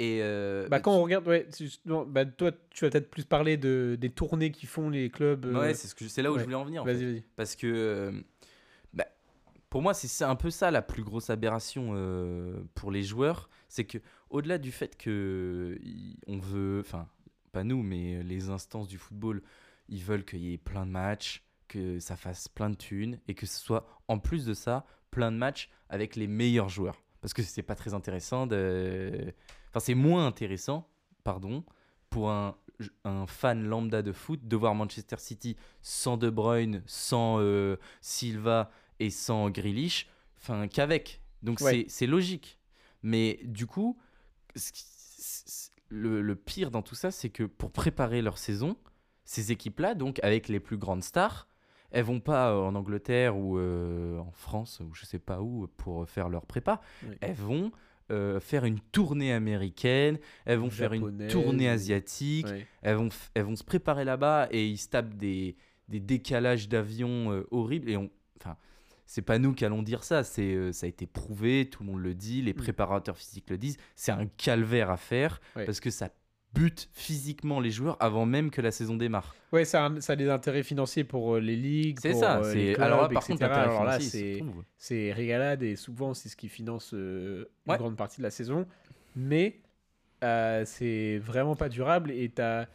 Et 0.00 0.18
euh, 0.22 0.66
bah 0.68 0.80
quand 0.80 0.90
tu- 0.92 0.98
on 0.98 1.02
regarde 1.04 1.28
ouais 1.28 1.46
justement- 1.56 2.04
bah 2.04 2.24
toi 2.24 2.50
tu 2.70 2.84
vas 2.84 2.90
peut-être 2.90 3.08
plus 3.10 3.24
parler 3.24 3.56
de 3.56 3.96
des 4.00 4.10
tournées 4.10 4.50
qui 4.50 4.66
font 4.66 4.90
les 4.90 5.08
clubs 5.08 5.44
euh, 5.46 5.60
Ouais, 5.60 5.72
c'est 5.74 5.86
ce 5.86 5.94
que 5.94 6.08
c'est 6.08 6.20
là 6.20 6.32
où 6.32 6.38
je 6.38 6.42
voulais 6.42 6.56
en 6.56 6.64
venir. 6.64 6.82
en 6.82 6.84
fait. 6.84 6.94
vas-y 6.94 7.04
vas-y 7.04 7.24
Parce 7.36 7.54
que 7.54 7.68
euh, 7.68 8.10
pour 9.74 9.82
moi, 9.82 9.92
c'est 9.92 10.22
un 10.22 10.36
peu 10.36 10.50
ça 10.50 10.70
la 10.70 10.82
plus 10.82 11.02
grosse 11.02 11.30
aberration 11.30 11.94
euh, 11.96 12.62
pour 12.76 12.92
les 12.92 13.02
joueurs. 13.02 13.50
C'est 13.66 13.82
que 13.82 13.98
au-delà 14.30 14.58
du 14.58 14.70
fait 14.70 14.96
que 14.96 15.76
on 16.28 16.38
veut, 16.38 16.78
enfin, 16.78 17.08
pas 17.50 17.64
nous, 17.64 17.82
mais 17.82 18.22
les 18.22 18.50
instances 18.50 18.86
du 18.86 18.98
football, 18.98 19.42
ils 19.88 20.04
veulent 20.04 20.24
qu'il 20.24 20.44
y 20.44 20.52
ait 20.52 20.58
plein 20.58 20.86
de 20.86 20.92
matchs, 20.92 21.42
que 21.66 21.98
ça 21.98 22.14
fasse 22.14 22.46
plein 22.46 22.70
de 22.70 22.76
thunes 22.76 23.18
et 23.26 23.34
que 23.34 23.46
ce 23.46 23.58
soit 23.58 23.84
en 24.06 24.20
plus 24.20 24.44
de 24.44 24.54
ça 24.54 24.86
plein 25.10 25.32
de 25.32 25.38
matchs 25.38 25.68
avec 25.88 26.14
les 26.14 26.28
meilleurs 26.28 26.68
joueurs. 26.68 27.02
Parce 27.20 27.34
que 27.34 27.42
c'est 27.42 27.64
pas 27.64 27.74
très 27.74 27.94
intéressant. 27.94 28.44
Enfin, 28.44 29.80
c'est 29.80 29.96
moins 29.96 30.24
intéressant, 30.24 30.88
pardon, 31.24 31.64
pour 32.10 32.30
un, 32.30 32.56
un 33.04 33.26
fan 33.26 33.64
lambda 33.64 34.02
de 34.02 34.12
foot 34.12 34.46
de 34.46 34.56
voir 34.56 34.76
Manchester 34.76 35.16
City 35.18 35.56
sans 35.82 36.16
De 36.16 36.30
Bruyne, 36.30 36.84
sans 36.86 37.38
euh, 37.40 37.76
Silva 38.00 38.70
et 39.00 39.10
sans 39.10 39.50
Grealish, 39.50 40.08
enfin 40.38 40.68
qu'avec. 40.68 41.20
Donc 41.42 41.60
Ouais. 41.60 41.84
c'est- 41.88 42.06
logique. 42.06 42.58
Mais 43.02 43.38
du 43.44 43.66
coup, 43.66 43.98
le, 45.90 46.22
le 46.22 46.36
pire 46.36 46.70
dans 46.70 46.82
tout 46.82 46.94
ça, 46.94 47.10
c'est 47.10 47.28
que 47.30 47.44
pour 47.44 47.70
préparer 47.70 48.22
leur 48.22 48.38
saison, 48.38 48.76
ces 49.24 49.52
équipes-là, 49.52 49.94
donc 49.94 50.20
avec 50.22 50.48
les 50.48 50.60
plus 50.60 50.76
grandes 50.76 51.02
stars, 51.04 51.48
elles 51.90 52.04
vont 52.04 52.20
pas 52.20 52.50
euh, 52.50 52.60
en 52.60 52.74
Angleterre 52.74 53.36
ou 53.36 53.58
euh, 53.58 54.18
en 54.18 54.32
France 54.32 54.80
ou 54.80 54.92
je 54.94 55.04
sais 55.04 55.18
pas 55.18 55.40
où 55.40 55.68
pour 55.76 56.08
faire 56.08 56.28
leur 56.28 56.46
prépa. 56.46 56.80
Oui. 57.06 57.14
Elles 57.20 57.34
vont 57.36 57.70
euh, 58.10 58.40
faire 58.40 58.64
une 58.64 58.80
tournée 58.80 59.32
américaine, 59.32 60.18
elles 60.44 60.58
vont 60.58 60.70
faire 60.70 60.92
une 60.92 61.28
tournée 61.28 61.68
asiatique, 61.68 62.46
elles 62.82 62.96
vont, 62.96 63.08
elles 63.34 63.44
vont 63.44 63.56
se 63.56 63.64
préparer 63.64 64.04
là-bas 64.04 64.48
et 64.50 64.66
ils 64.66 64.76
se 64.78 64.88
tapent 64.88 65.14
des, 65.14 65.56
des 65.88 66.00
décalages 66.00 66.68
d'avions 66.68 67.32
euh, 67.32 67.46
horribles. 67.50 67.88
Et 67.88 67.96
on, 67.96 68.10
enfin, 68.40 68.56
c'est 69.06 69.22
pas 69.22 69.38
nous 69.38 69.52
qui 69.54 69.64
allons 69.64 69.82
dire 69.82 70.02
ça, 70.04 70.24
c'est, 70.24 70.54
euh, 70.54 70.72
ça 70.72 70.86
a 70.86 70.88
été 70.88 71.06
prouvé, 71.06 71.68
tout 71.70 71.82
le 71.82 71.90
monde 71.90 72.00
le 72.00 72.14
dit, 72.14 72.42
les 72.42 72.52
Mm. 72.52 72.56
préparateurs 72.56 73.16
physiques 73.16 73.50
le 73.50 73.58
disent. 73.58 73.76
C'est 73.96 74.12
un 74.12 74.26
calvaire 74.26 74.90
à 74.90 74.96
faire 74.96 75.40
Ouais. 75.56 75.64
parce 75.64 75.80
que 75.80 75.90
ça 75.90 76.08
bute 76.54 76.88
physiquement 76.92 77.58
les 77.58 77.70
joueurs 77.72 77.96
avant 77.98 78.26
même 78.26 78.50
que 78.50 78.60
la 78.60 78.70
saison 78.70 78.96
démarre. 78.96 79.34
Ouais, 79.52 79.64
ça 79.64 79.86
a, 79.86 80.00
ça 80.00 80.12
a 80.12 80.16
des 80.16 80.28
intérêts 80.30 80.62
financiers 80.62 81.02
pour 81.02 81.34
euh, 81.34 81.40
les 81.40 81.56
ligues. 81.56 81.98
C'est 82.00 82.14
ça. 82.14 82.38
euh, 82.38 82.52
c'est, 82.52 82.74
clubs, 82.74 82.80
alors 82.86 83.02
là, 83.02 83.08
par 83.08 83.22
etc. 83.28 83.38
contre, 83.38 83.44
Alors 83.58 83.84
là, 83.84 83.98
c'est 84.78 85.12
régalade 85.12 85.62
et 85.64 85.74
souvent 85.76 86.14
c'est 86.14 86.28
ce 86.28 86.36
qui 86.36 86.48
finance 86.48 86.92
euh, 86.94 87.46
une 87.66 87.72
Ouais. 87.72 87.78
grande 87.78 87.96
partie 87.96 88.18
de 88.18 88.22
la 88.22 88.30
saison. 88.30 88.66
Mais 89.16 89.58
euh, 90.22 90.62
c'est 90.64 91.18
vraiment 91.18 91.56
pas 91.56 91.68
durable 91.68 92.10
et 92.12 92.28
t'as- 92.28 92.66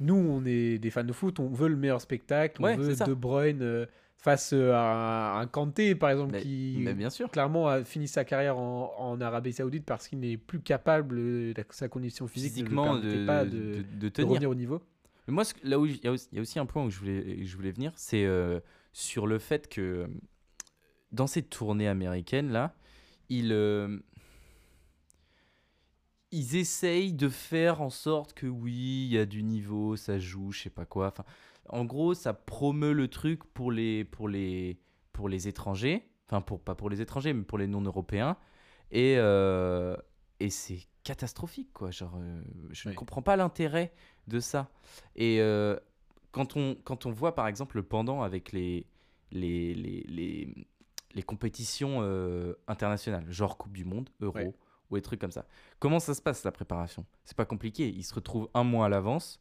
nous 0.00 0.14
on 0.16 0.44
est 0.44 0.78
des 0.78 0.90
fans 0.90 1.04
de 1.04 1.12
foot, 1.12 1.40
on 1.40 1.48
veut 1.48 1.68
le 1.68 1.76
meilleur 1.76 2.00
spectacle, 2.00 2.60
Ouais, 2.62 2.74
on 2.74 2.78
veut 2.78 2.90
c'est 2.90 2.96
ça. 2.96 3.04
De 3.06 3.14
Bruyne 3.14 3.86
face 4.24 4.54
euh, 4.54 4.72
à 4.72 5.38
un, 5.38 5.46
Kanté 5.46 5.94
par 5.94 6.08
exemple 6.10 6.32
Mais- 6.32 6.40
qui 6.42 6.76
mais 6.80 6.94
bien 6.94 7.10
sûr. 7.10 7.30
clairement 7.30 7.68
a 7.68 7.84
fini 7.84 8.08
sa 8.08 8.24
carrière 8.24 8.56
en, 8.56 8.94
en 8.98 9.20
Arabie 9.20 9.52
Saoudite 9.52 9.84
parce 9.84 10.08
qu'il 10.08 10.18
n'est 10.20 10.38
plus 10.38 10.60
capable, 10.60 11.18
euh, 11.18 11.52
sa 11.70 11.88
condition 11.88 12.26
physique 12.26 12.54
Physiquement, 12.54 12.96
ne 12.96 13.02
de, 13.02 13.26
pas 13.26 13.44
de- 13.44 13.84
de, 14.00 14.22
revenir 14.24 14.48
au 14.48 14.54
niveau. 14.54 14.80
Mais 15.28 15.34
moi, 15.34 15.44
là 15.62 15.78
où 15.78 15.84
il 15.84 16.02
y, 16.02 16.06
a 16.08 16.12
aussi- 16.12 16.28
il 16.32 16.36
y 16.36 16.38
a 16.38 16.42
aussi 16.42 16.58
un 16.58 16.64
point 16.64 16.84
où 16.84 16.90
je 16.90 16.98
voulais, 16.98 17.44
je 17.44 17.54
voulais 17.56 17.70
venir, 17.72 17.92
c'est 17.96 18.24
euh, 18.24 18.60
sur 18.94 19.26
le 19.26 19.38
fait 19.38 19.68
que 19.68 20.08
dans 21.12 21.26
ces 21.26 21.42
tournées 21.42 21.88
américaines 21.88 22.50
là, 22.50 22.74
ils, 23.28 23.52
euh, 23.52 23.98
ils 26.32 26.56
essayent 26.56 27.12
de 27.12 27.28
faire 27.28 27.80
en 27.82 27.90
sorte 27.90 28.32
que 28.32 28.46
oui, 28.46 29.04
il 29.06 29.12
y 29.12 29.18
a 29.18 29.26
du 29.26 29.42
niveau, 29.42 29.96
ça 29.96 30.18
joue, 30.18 30.50
je 30.50 30.62
sais 30.62 30.70
pas 30.70 30.84
quoi. 30.86 31.08
Enfin, 31.08 31.24
en 31.68 31.84
gros, 31.84 32.14
ça 32.14 32.34
promeut 32.34 32.92
le 32.92 33.08
truc 33.08 33.44
pour 33.52 33.70
les, 33.72 34.04
pour 34.04 34.28
les, 34.28 34.78
pour 35.12 35.28
les 35.28 35.48
étrangers, 35.48 36.08
enfin 36.26 36.40
pour 36.40 36.60
pas 36.60 36.74
pour 36.74 36.90
les 36.90 37.00
étrangers, 37.00 37.32
mais 37.32 37.42
pour 37.44 37.58
les 37.58 37.66
non-européens. 37.66 38.36
Et, 38.90 39.16
euh, 39.18 39.96
et 40.40 40.50
c'est 40.50 40.80
catastrophique, 41.02 41.72
quoi. 41.72 41.90
Genre, 41.90 42.14
euh, 42.16 42.42
je 42.70 42.88
ne 42.88 42.94
comprends 42.94 43.22
pas 43.22 43.36
l'intérêt 43.36 43.92
de 44.26 44.40
ça. 44.40 44.70
Et 45.16 45.40
euh, 45.40 45.76
quand, 46.32 46.56
on, 46.56 46.76
quand 46.84 47.06
on 47.06 47.10
voit, 47.10 47.34
par 47.34 47.46
exemple, 47.46 47.76
le 47.76 47.82
pendant 47.82 48.22
avec 48.22 48.52
les, 48.52 48.86
les, 49.30 49.74
les, 49.74 50.02
les, 50.02 50.66
les 51.14 51.22
compétitions 51.22 52.00
internationales, 52.68 53.30
genre 53.30 53.56
Coupe 53.58 53.72
du 53.72 53.84
Monde, 53.84 54.10
Euro, 54.20 54.38
Ouais. 54.38 54.54
ou 54.90 54.96
des 54.96 55.02
trucs 55.02 55.20
comme 55.20 55.30
ça, 55.30 55.46
comment 55.78 55.98
ça 56.00 56.14
se 56.14 56.20
passe, 56.22 56.44
la 56.44 56.52
préparation? 56.52 57.06
C'est 57.24 57.36
pas 57.36 57.46
compliqué. 57.46 57.88
Ils 57.88 58.04
se 58.04 58.14
retrouvent 58.14 58.48
un 58.54 58.64
mois 58.64 58.86
à 58.86 58.88
l'avance. 58.88 59.40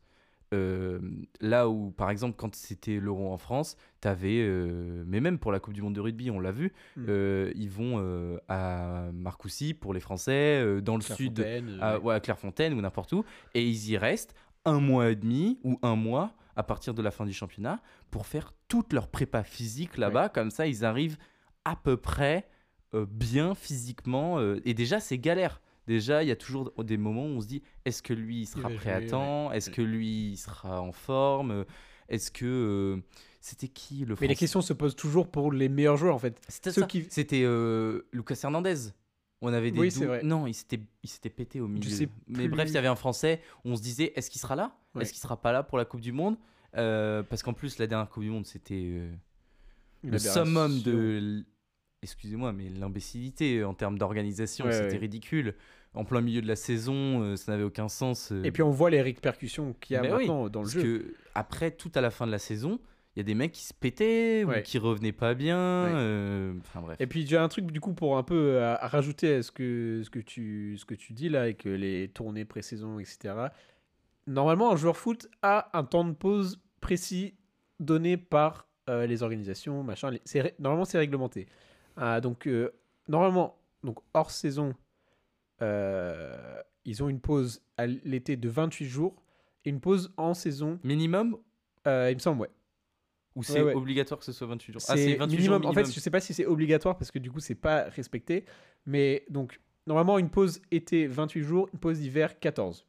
Euh, 0.54 1.00
là 1.42 1.68
où, 1.68 1.92
par 1.92 2.10
exemple, 2.10 2.36
quand 2.38 2.56
c'était 2.56 3.00
l'Euro 3.00 3.32
en 3.34 3.38
France, 3.38 3.76
t'avais, 4.02 4.40
euh, 4.42 5.04
mais 5.08 5.20
même 5.20 5.40
pour 5.40 5.52
la 5.52 5.60
Coupe 5.60 5.74
du 5.74 5.82
Monde 5.82 5.96
de 5.96 6.00
rugby, 6.00 6.30
on 6.32 6.40
l'a 6.40 6.52
vu, 6.52 6.72
Mm. 6.96 7.06
euh, 7.10 7.52
ils 7.56 7.70
vont 7.70 8.38
à 8.48 9.10
Marcoussis 9.14 9.74
pour 9.74 9.94
les 9.94 10.00
Français, 10.00 10.82
dans 10.82 10.96
le 10.96 11.02
sud, 11.02 11.40
à, 11.82 12.00
ouais, 12.00 12.14
à 12.16 12.20
Clairefontaine 12.20 12.74
ou 12.74 12.82
n'importe 12.82 13.12
où, 13.14 13.26
et 13.54 13.68
ils 13.68 13.90
y 13.90 13.98
restent 13.98 14.36
un 14.66 14.80
mois 14.80 15.10
et 15.12 15.16
demi 15.16 15.60
ou 15.64 15.78
un 15.82 15.96
mois 15.96 16.34
à 16.56 16.64
partir 16.64 16.94
de 16.94 17.02
la 17.02 17.12
fin 17.12 17.26
du 17.26 17.34
championnat 17.34 17.82
pour 18.12 18.26
faire 18.28 18.54
toute 18.68 18.94
leur 18.94 19.08
prépa 19.08 19.44
physique 19.44 19.98
là-bas. 19.98 20.30
Comme 20.30 20.52
ça, 20.52 20.68
ils 20.68 20.86
arrivent 20.86 21.18
à 21.66 21.76
peu 21.76 21.98
près 21.98 22.48
bien 22.94 23.56
physiquement. 23.56 24.40
et 24.64 24.74
déjà, 24.74 25.00
c'est 25.00 25.18
galère. 25.18 25.62
Déjà, 25.88 26.24
il 26.24 26.30
y 26.30 26.32
a 26.32 26.36
toujours 26.36 26.72
des 26.84 26.98
moments 26.98 27.26
où 27.26 27.30
on 27.38 27.42
se 27.42 27.48
dit 27.48 27.62
est-ce 27.86 28.02
que 28.02 28.14
lui 28.14 28.42
il 28.42 28.46
sera 28.46 28.70
prêt 28.70 28.92
à 28.92 29.02
temps? 29.02 29.52
Est-ce 29.52 29.70
que 29.70 29.82
lui 29.82 30.32
il 30.32 30.38
sera 30.38 30.82
en 30.82 30.92
forme? 30.92 31.66
Est-ce 32.10 32.32
que. 32.32 32.46
euh, 32.46 33.02
C'était 33.42 33.68
qui 33.68 34.00
le 34.00 34.02
Mais 34.02 34.08
les 34.08 34.16
Français? 34.28 34.36
questions 34.36 34.62
se 34.62 34.72
posent 34.74 34.96
toujours 34.96 35.28
pour 35.28 35.52
les 35.52 35.68
meilleurs 35.68 35.98
joueurs 35.98 36.16
en 36.16 36.20
fait. 36.20 36.40
C'était 36.48 36.72
ceux 36.72 36.82
ça. 36.82 36.88
qui- 36.88 37.06
C'était 37.10 37.44
euh, 37.44 38.04
Lucas 38.14 38.40
Hernandez. 38.44 38.76
On 39.42 39.52
avait 39.52 39.72
des 39.72 39.80
Oui, 39.82 39.90
vrai. 39.90 40.22
Non, 40.24 40.48
il 40.48 40.54
s'était 40.54 40.80
il 41.04 41.10
s'était 41.10 41.30
pété 41.30 41.60
au 41.60 41.68
milieu. 41.68 41.90
sais 41.90 42.08
Mais 42.30 42.46
plus. 42.46 42.48
bref, 42.50 42.70
il 42.70 42.74
y 42.76 42.78
avait 42.78 42.88
un 42.88 42.96
Français. 42.96 43.42
On 43.66 43.76
se 43.76 43.82
disait 43.82 44.14
est-ce 44.16 44.30
qu'il 44.30 44.40
sera 44.40 44.56
là? 44.56 44.74
Ouais. 44.96 45.02
Est-ce 45.02 45.12
qu'il 45.12 45.22
sera 45.22 45.36
pas 45.42 45.52
là 45.52 45.64
pour 45.64 45.78
la 45.78 45.84
Coupe 45.84 46.00
du 46.00 46.14
Monde? 46.14 46.38
Euh, 46.78 47.24
Parce 47.24 47.44
qu'en 47.44 47.52
plus, 47.54 47.78
la 47.78 47.88
dernière 47.88 48.10
Coupe 48.10 48.24
du 48.24 48.30
Monde, 48.30 48.46
c'était 48.46 49.02
le 50.04 50.18
summum 50.18 50.82
de. 50.82 51.44
Excusez-moi, 52.04 52.54
mais 52.54 52.70
l'imbécilité 52.70 53.64
en 53.64 53.74
termes 53.74 53.98
d'organisation, 53.98 54.66
Ouais, 54.66 54.72
c'était 54.74 54.92
ouais. 54.94 54.98
ridicule. 54.98 55.56
En 55.96 56.06
plein 56.06 56.22
milieu 56.22 56.42
de 56.42 56.48
la 56.48 56.56
saison, 56.56 57.22
euh, 57.22 57.36
ça 57.36 57.52
n'avait 57.52 57.64
aucun 57.64 57.88
sens. 57.88 58.32
euh. 58.32 58.44
Et 58.44 58.52
puis 58.52 58.64
on 58.64 58.72
voit 58.72 58.90
les 58.90 59.02
répercussions 59.02 59.74
qu'il 59.80 59.94
y 59.94 59.98
a 59.98 60.02
Mais 60.02 60.12
oui, 60.12 60.20
maintenant 60.28 60.50
dans 60.50 60.62
le 60.62 60.66
Parce 60.66 60.74
jeu. 60.74 60.82
que 61.00 61.14
après, 61.36 61.72
tout 61.72 61.92
à 61.96 62.02
la 62.02 62.10
fin 62.10 62.26
de 62.26 62.32
la 62.32 62.40
saison, 62.40 62.80
il 63.16 63.20
y 63.20 63.22
a 63.22 63.24
des 63.24 63.36
mecs 63.36 63.52
qui 63.52 63.64
se 63.64 63.76
pétaient 63.76 64.44
Ouais. 64.44 64.60
ou 64.60 64.64
qui 64.64 64.80
revenaient 64.80 65.12
pas 65.12 65.36
bien. 65.36 65.56
Euh, 65.60 66.54
Enfin 66.62 66.82
bref. 66.82 66.98
Et 67.00 67.06
puis 67.06 67.28
j'ai 67.28 67.38
un 67.38 67.48
truc 67.48 67.72
du 67.72 67.80
coup 67.80 67.94
pour 67.94 68.18
un 68.18 68.24
peu 68.24 68.60
à, 68.64 68.74
à 68.84 68.88
rajouter 68.88 69.36
à 69.36 69.44
ce 69.44 69.52
que, 69.52 70.02
ce, 70.04 70.10
que 70.10 70.18
tu, 70.20 70.78
ce 70.80 70.86
que 70.86 70.96
tu 70.96 71.14
dis 71.14 71.30
là 71.30 71.44
avec 71.44 71.64
les 71.66 72.08
tournées 72.10 72.44
pré-saison, 72.46 72.98
etc. 72.98 73.36
Normalement, 74.26 74.72
un 74.72 74.76
joueur 74.78 74.98
foot 74.98 75.28
a 75.42 75.70
un 75.78 75.84
temps 75.84 76.06
de 76.06 76.14
pause 76.14 76.60
précis 76.82 77.36
donné 77.80 78.18
par 78.18 78.68
les 78.88 79.22
organisations, 79.24 79.84
machin. 79.84 80.10
les- 80.12 80.54
normalement, 80.60 80.86
c'est 80.86 80.98
réglementé. 80.98 81.48
Ah, 81.98 82.22
donc 82.22 82.48
euh, 82.48 82.72
normalement, 83.08 83.58
donc 83.84 84.00
hors 84.14 84.32
saison, 84.32 84.74
euh, 85.62 86.62
ils 86.86 87.04
ont 87.04 87.10
une 87.10 87.20
pause 87.20 87.62
à 87.78 87.88
l'été 87.88 88.36
de 88.36 88.50
28 88.50 88.86
jours 88.86 89.16
et 89.66 89.70
une 89.70 89.80
pause 89.80 90.14
en 90.18 90.34
saison, 90.34 90.80
Minimum? 90.84 91.38
Euh, 91.88 92.10
il 92.12 92.16
me 92.16 92.20
semble, 92.20 92.42
ouais. 92.42 92.50
ou 93.36 93.44
c'est 93.44 93.62
ouais. 93.62 93.74
obligatoire 93.74 94.20
que 94.20 94.26
ce 94.26 94.32
soit 94.32 94.48
28 94.48 94.74
jours? 94.74 94.82
Ah, 94.88 94.98
c'est 94.98 95.16
28 95.16 95.38
minimum. 95.38 95.62
jours 95.62 95.72
En 95.72 95.74
fait, 95.74 95.86
je 95.86 96.00
sais 96.00 96.12
pas 96.12 96.20
si 96.20 96.34
c'est 96.34 96.46
obligatoire 96.46 96.98
parce 96.98 97.12
que 97.12 97.20
du 97.20 97.32
coup, 97.32 97.40
c'est 97.40 97.56
pas 97.56 97.84
respecté. 97.84 98.46
Mais 98.86 99.26
donc, 99.30 99.60
normalement, 99.88 100.18
une 100.18 100.30
pause 100.30 100.62
été 100.72 101.08
28 101.08 101.42
jours, 101.44 101.70
une 101.74 101.80
pause 101.80 102.02
hiver 102.02 102.40
14. 102.40 102.86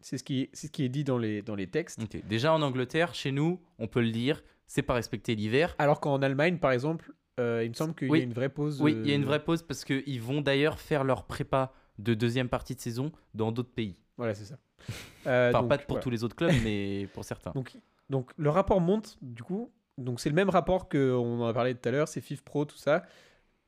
C'est 0.00 0.18
ce 0.18 0.22
qui 0.22 0.42
est, 0.42 0.50
c'est 0.52 0.68
ce 0.68 0.72
qui 0.72 0.84
est 0.84 0.88
dit 0.88 1.02
dans 1.02 1.18
les, 1.18 1.42
dans 1.42 1.56
les 1.56 1.66
textes. 1.66 2.00
Déjà 2.28 2.52
en 2.52 2.62
Angleterre, 2.62 3.14
chez 3.14 3.32
nous, 3.32 3.60
on 3.80 3.88
peut 3.88 4.00
le 4.00 4.12
dire, 4.12 4.44
c'est 4.68 4.82
pas 4.82 4.94
respecter 4.94 5.34
l'hiver. 5.34 5.74
Alors 5.78 6.00
qu'en 6.00 6.22
Allemagne, 6.22 6.58
par 6.58 6.70
exemple, 6.70 7.12
euh, 7.38 7.62
il 7.64 7.68
me 7.70 7.74
semble 7.74 7.94
qu'il 7.94 8.10
Oui. 8.10 8.18
y 8.18 8.22
a 8.22 8.24
une 8.24 8.32
vraie 8.34 8.48
pause. 8.48 8.80
Oui, 8.80 8.92
il 8.92 9.08
y 9.08 9.12
a 9.12 9.14
une 9.14 9.22
euh, 9.22 9.26
vraie 9.26 9.42
pause 9.44 9.62
parce 9.62 9.84
qu'ils 9.84 10.20
vont 10.22 10.40
d'ailleurs 10.40 10.78
faire 10.78 11.04
leur 11.04 11.24
prépa 11.24 11.72
de 11.98 12.14
deuxième 12.14 12.48
partie 12.48 12.74
de 12.74 12.80
saison 12.80 13.12
dans 13.34 13.52
d'autres 13.52 13.72
pays. 13.72 13.96
Voilà, 14.16 14.34
c'est 14.34 14.44
ça. 14.44 14.58
Euh, 15.26 15.50
Enfin, 15.50 15.60
donc, 15.60 15.68
pas 15.68 15.78
pour 15.78 15.86
voilà. 15.88 16.02
tous 16.02 16.10
les 16.10 16.24
autre 16.24 16.36
clubs, 16.36 16.52
mais 16.64 17.08
pour 17.12 17.24
certains. 17.24 17.50
Donc, 17.50 17.76
donc 18.08 18.30
le 18.36 18.48
rapport 18.50 18.80
monte, 18.80 19.18
du 19.20 19.42
coup. 19.42 19.70
Donc 19.98 20.20
c'est 20.20 20.28
le 20.30 20.34
même 20.36 20.48
rapport 20.48 20.88
qu'on 20.88 21.40
en 21.42 21.46
a 21.46 21.52
parlé 21.52 21.74
tout 21.74 21.86
à 21.88 21.92
l'heure, 21.92 22.08
c'est 22.08 22.20
FIF 22.20 22.42
Pro, 22.42 22.64
tout 22.64 22.76
ça. 22.76 23.02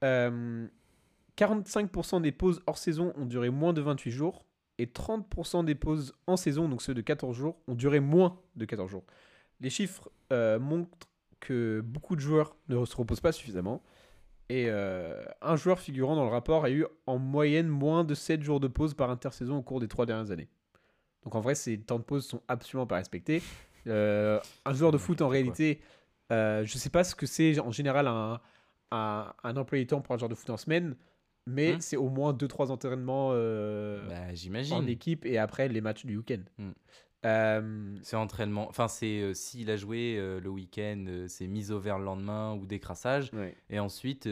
Euh, 0.05 0.67
45% 1.37 2.21
des 2.23 2.33
pauses 2.33 2.61
hors 2.67 2.79
saison 2.79 3.13
ont 3.17 3.27
duré 3.27 3.51
moins 3.51 3.73
de 3.73 3.81
28 3.81 4.11
jours. 4.11 4.45
Et 4.79 4.87
30% 4.87 5.65
des 5.65 5.75
pauses 5.75 6.15
en 6.27 6.37
saison, 6.39 6.69
donc 6.69 6.81
ceux 6.81 6.95
de 6.95 7.03
14 7.03 7.37
jours, 7.37 7.59
ont 7.69 7.75
duré 7.75 8.01
moins 8.01 8.41
de 8.57 8.65
14 8.65 8.91
jours. 8.91 9.05
Les 9.61 9.69
chiffres 9.69 10.11
euh, 10.33 10.59
montrent 10.59 11.09
que 11.41 11.81
beaucoup 11.85 12.17
de 12.17 12.21
joueurs 12.21 12.57
ne 12.69 12.85
se 12.85 12.97
reposent 12.97 13.21
pas 13.21 13.33
suffisamment. 13.33 13.83
Et 14.49 14.67
euh, 14.69 15.23
un 15.43 15.57
joueur 15.57 15.79
figurant 15.79 16.17
dans 16.17 16.25
le 16.25 16.31
rapport 16.31 16.65
a 16.65 16.71
eu 16.71 16.85
en 17.07 17.19
moyenne 17.19 17.69
moins 17.69 18.03
de 18.05 18.15
7 18.15 18.43
jours 18.43 18.59
de 18.61 18.67
pause 18.69 18.95
par 18.95 19.11
intersaison 19.11 19.57
au 19.59 19.63
cours 19.63 19.79
des 19.81 19.87
3 19.89 20.07
dernières 20.07 20.31
années. 20.33 20.49
Donc 21.23 21.35
en 21.35 21.41
vrai, 21.41 21.55
ces 21.55 21.79
temps 21.79 21.99
de 21.99 22.05
pause 22.05 22.27
sont 22.27 22.43
absolument 22.49 22.87
pas 22.87 22.97
respectés. 22.97 23.43
Euh, 23.87 24.41
un 24.65 24.73
joueur 24.75 24.91
de 24.91 24.99
foot, 24.99 25.23
en 25.23 25.29
réalité, 25.29 25.81
euh, 26.33 26.65
je 26.65 26.79
sais 26.79 26.91
pas 26.91 27.05
ce 27.05 27.15
que 27.15 27.27
c'est 27.27 27.59
en 27.61 27.71
général 27.71 28.07
un, 28.09 28.41
un, 28.91 29.33
un 29.45 29.57
employé 29.57 29.87
temps 29.87 30.01
pour 30.01 30.15
un 30.15 30.19
joueur 30.19 30.29
de 30.29 30.35
foot 30.35 30.51
en 30.51 30.57
semaine, 30.57 30.97
mais 31.47 31.75
Hmm. 31.77 31.81
c'est 31.81 31.97
au 31.97 32.09
moins 32.09 32.33
2-3 32.33 32.71
entraînements 32.71 33.31
euh, 33.33 34.07
Bah, 34.09 34.75
en 34.75 34.87
équipe 34.87 35.25
et 35.25 35.39
après 35.39 35.69
les 35.69 35.81
matchs 35.81 36.05
du 36.07 36.17
week-end. 36.17 36.43
Hmm. 36.59 36.73
Euh, 37.27 37.97
C'est 38.03 38.17
entraînement. 38.17 38.69
Enfin, 38.69 38.89
c'est 38.89 39.21
euh, 39.21 39.35
s'il 39.35 39.71
a 39.71 39.77
joué 39.77 40.17
euh, 40.19 40.41
le 40.41 40.49
week-end, 40.49 41.25
c'est 41.29 41.47
mise 41.47 41.71
au 41.71 41.79
vert 41.79 41.99
le 41.99 42.05
lendemain 42.05 42.55
ou 42.55 42.67
décrassage. 42.67 43.31
Et 43.69 43.79
ensuite, 43.79 44.27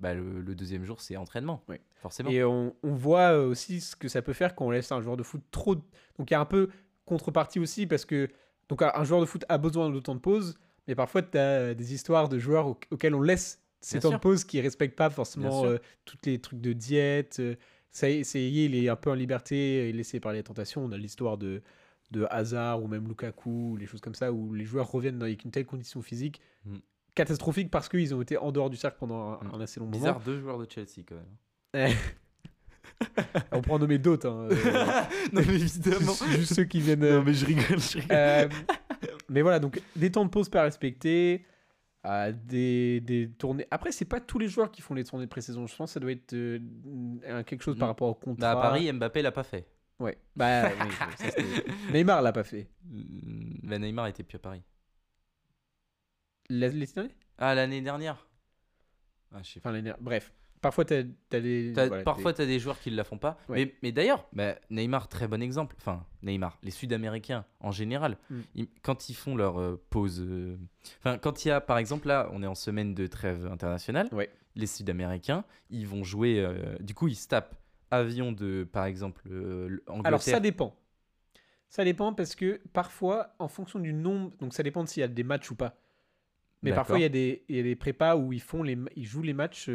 bah, 0.00 0.14
le, 0.14 0.40
le 0.40 0.54
deuxième 0.54 0.84
jour, 0.84 1.00
c'est 1.00 1.16
entraînement. 1.16 1.64
Forcément. 2.00 2.30
Et 2.30 2.42
on, 2.42 2.74
on 2.82 2.94
voit 2.94 3.38
aussi 3.38 3.80
ce 3.80 3.94
que 3.94 4.08
ça 4.08 4.22
peut 4.22 4.32
faire 4.32 4.56
quand 4.56 4.66
on 4.66 4.70
laisse 4.70 4.90
un 4.90 5.00
joueur 5.00 5.16
de 5.16 5.22
foot 5.22 5.40
trop. 5.52 5.76
Donc 5.76 6.30
il 6.30 6.32
y 6.32 6.34
a 6.34 6.40
un 6.40 6.44
peu 6.44 6.68
contrepartie 7.04 7.60
aussi 7.60 7.86
parce 7.86 8.04
que 8.04 8.28
donc 8.68 8.82
un 8.82 9.04
joueur 9.04 9.20
de 9.20 9.26
foot 9.26 9.44
a 9.48 9.56
besoin 9.58 9.88
de 9.88 10.00
temps 10.00 10.16
de 10.16 10.20
pause, 10.20 10.56
mais 10.88 10.96
parfois 10.96 11.22
tu 11.22 11.38
as 11.38 11.74
des 11.74 11.94
histoires 11.94 12.28
de 12.28 12.38
joueurs 12.40 12.66
au- 12.66 12.80
auxquels 12.90 13.14
on 13.14 13.20
laisse 13.22 13.60
ces 13.80 13.96
Bien 13.98 14.00
temps 14.02 14.08
sûr. 14.10 14.18
de 14.18 14.22
pause 14.22 14.44
qui 14.44 14.60
respectent 14.60 14.96
pas 14.96 15.10
forcément 15.10 15.62
tous 16.04 16.16
les 16.24 16.40
trucs 16.40 16.60
de 16.60 16.72
diète. 16.72 17.40
Euh, 17.92 17.98
ça 17.98 18.08
y 18.10 18.20
est, 18.20 18.24
c'est 18.24 18.42
il 18.50 18.74
est 18.74 18.88
un 18.88 18.96
peu 18.96 19.10
en 19.10 19.14
liberté, 19.14 19.88
il 19.88 19.94
est 19.94 19.98
laissé 19.98 20.18
par 20.20 20.32
les 20.32 20.42
tentations. 20.42 20.84
On 20.84 20.92
a 20.92 20.96
l'histoire 20.96 21.38
de 21.38 21.62
de 22.10 22.26
Hazard 22.30 22.82
ou 22.82 22.88
même 22.88 23.08
Lukaku, 23.08 23.76
les 23.78 23.86
choses 23.86 24.02
comme 24.02 24.14
ça 24.14 24.32
où 24.32 24.52
les 24.52 24.64
joueurs 24.66 24.90
reviennent 24.90 25.18
dans 25.18 25.24
une 25.26 25.36
telle 25.50 25.64
condition 25.66 26.02
physique 26.02 26.40
Mm. 26.66 26.76
catastrophique 27.14 27.70
parce 27.70 27.88
qu'ils 27.88 28.14
ont 28.14 28.20
été 28.22 28.36
en 28.36 28.52
dehors 28.52 28.68
du 28.70 28.76
cercle 28.76 28.98
pendant 29.00 29.32
un, 29.32 29.44
Mm. 29.44 29.54
un 29.54 29.60
assez 29.60 29.80
long 29.80 29.86
moment. 29.86 29.98
Bizarre, 29.98 30.20
deux 30.20 30.38
joueurs 30.40 30.58
de 30.58 30.66
Chelsea 30.70 31.04
quand 31.08 31.14
même. 31.74 31.94
On 33.52 33.60
peut 33.62 33.70
en 33.72 33.78
nommer 33.78 33.98
d'autres. 33.98 34.28
hein, 34.28 34.48
euh, 34.50 34.54
non, 35.32 35.42
mais 35.46 35.54
évidemment. 35.54 36.12
juste 36.30 36.54
ceux 36.54 36.64
qui 36.64 36.80
viennent. 36.80 37.02
euh, 37.02 37.22
mais 37.24 37.34
je 37.34 37.46
rigole, 37.46 37.78
je 37.80 37.98
rigole. 37.98 38.08
euh, 38.16 38.48
mais 39.28 39.42
voilà, 39.42 39.58
donc 39.58 39.80
des 39.96 40.10
temps 40.12 40.24
de 40.24 40.30
pause 40.30 40.48
pas 40.48 40.62
respectés, 40.62 41.44
euh, 42.06 42.32
des, 42.32 43.00
des 43.00 43.30
tournées. 43.30 43.66
Après, 43.70 43.92
c'est 43.92 44.04
pas 44.04 44.20
tous 44.20 44.38
les 44.38 44.48
joueurs 44.48 44.70
qui 44.70 44.82
font 44.82 44.94
les 44.94 45.04
tournées 45.04 45.26
de 45.26 45.30
pré-saison. 45.30 45.66
Je 45.66 45.76
pense 45.76 45.90
que 45.90 45.94
ça 45.94 46.00
doit 46.00 46.12
être 46.12 46.32
euh, 46.34 47.42
quelque 47.44 47.62
chose 47.62 47.78
par 47.78 47.88
Mm. 47.88 47.90
rapport 47.90 48.08
au 48.08 48.14
contrat. 48.14 48.54
Bah, 48.54 48.58
à 48.60 48.62
Paris, 48.62 48.92
Mbappé 48.92 49.22
l'a 49.22 49.32
pas 49.32 49.44
fait. 49.44 49.66
Ouais. 50.00 50.18
Bah, 50.34 50.68
oui, 50.80 50.92
ça, 51.30 51.30
Neymar 51.92 52.22
l'a 52.22 52.32
pas 52.32 52.42
fait. 52.44 52.68
Mm, 52.84 53.58
bah, 53.68 53.78
Neymar 53.78 54.06
était 54.08 54.22
plus 54.24 54.36
à 54.36 54.40
Paris. 54.40 54.62
La- 56.50 56.68
L'été 56.68 56.94
dernier 56.94 57.14
Ah, 57.38 57.54
l'année 57.54 57.80
dernière 57.80 58.26
ah, 59.34 59.38
je 59.42 59.48
sais 59.50 59.60
pas. 59.60 59.68
Enfin, 59.70 59.72
l'année 59.76 59.84
dernière. 59.84 60.02
Bref. 60.02 60.32
Parfois, 60.62 60.84
t'as 60.86 61.02
as 61.32 61.40
des. 61.40 61.72
T'as- 61.74 61.88
voilà, 61.88 62.02
parfois, 62.04 62.32
tu 62.32 62.40
as 62.40 62.46
des 62.46 62.58
joueurs 62.58 62.78
qui 62.80 62.90
ne 62.90 62.96
la 62.96 63.04
font 63.04 63.18
pas. 63.18 63.36
Ouais. 63.48 63.66
Mais, 63.66 63.74
mais 63.82 63.92
d'ailleurs, 63.92 64.26
bah, 64.32 64.54
Neymar, 64.70 65.08
très 65.08 65.28
bon 65.28 65.42
exemple. 65.42 65.76
Enfin, 65.78 66.06
Neymar, 66.22 66.56
les 66.62 66.70
Sud-Américains 66.70 67.44
en 67.60 67.72
général, 67.72 68.16
Mm. 68.30 68.40
ils- 68.54 68.68
quand 68.82 69.08
ils 69.10 69.14
font 69.14 69.36
leur 69.36 69.60
euh, 69.60 69.84
pause. 69.90 70.20
euh, 70.26 70.56
Enfin, 71.00 71.18
quand 71.18 71.44
il 71.44 71.48
y 71.48 71.50
a, 71.50 71.60
par 71.60 71.78
exemple, 71.78 72.06
là, 72.08 72.30
on 72.32 72.42
est 72.42 72.46
en 72.46 72.54
semaine 72.54 72.94
de 72.94 73.06
trêve 73.08 73.44
internationale. 73.46 74.08
Ouais. 74.12 74.30
Les 74.54 74.66
Sud-Américains, 74.66 75.44
ils 75.68 75.86
vont 75.86 76.04
jouer. 76.04 76.38
euh, 76.40 76.76
du 76.80 76.94
coup, 76.94 77.08
ils 77.08 77.16
se 77.16 77.26
tapent 77.28 77.56
avion 77.90 78.32
de, 78.32 78.62
par 78.70 78.84
exemple, 78.86 79.22
Angleterre. 79.88 80.00
Alors, 80.06 80.22
ça 80.22 80.40
dépend. 80.40 80.74
Ça 81.68 81.84
dépend 81.84 82.12
parce 82.12 82.34
que 82.36 82.60
parfois, 82.72 83.34
en 83.38 83.48
fonction 83.48 83.78
du 83.80 83.92
nombre. 83.92 84.30
Donc, 84.38 84.54
ça 84.54 84.62
dépend 84.62 84.86
s'il 84.86 85.00
y 85.00 85.04
a 85.04 85.08
des 85.08 85.24
matchs 85.24 85.50
ou 85.50 85.56
pas. 85.56 85.76
Mais 86.62 86.70
parfois, 86.72 86.98
il 86.98 87.02
y, 87.02 87.06
a 87.06 87.08
des- 87.08 87.44
il 87.48 87.56
y 87.56 87.58
a 87.60 87.62
des 87.64 87.74
prépas 87.74 88.14
où 88.14 88.32
ils, 88.32 88.40
font 88.40 88.62
les, 88.62 88.78
ils 88.94 89.04
jouent 89.06 89.22
les 89.22 89.32
matchs. 89.32 89.68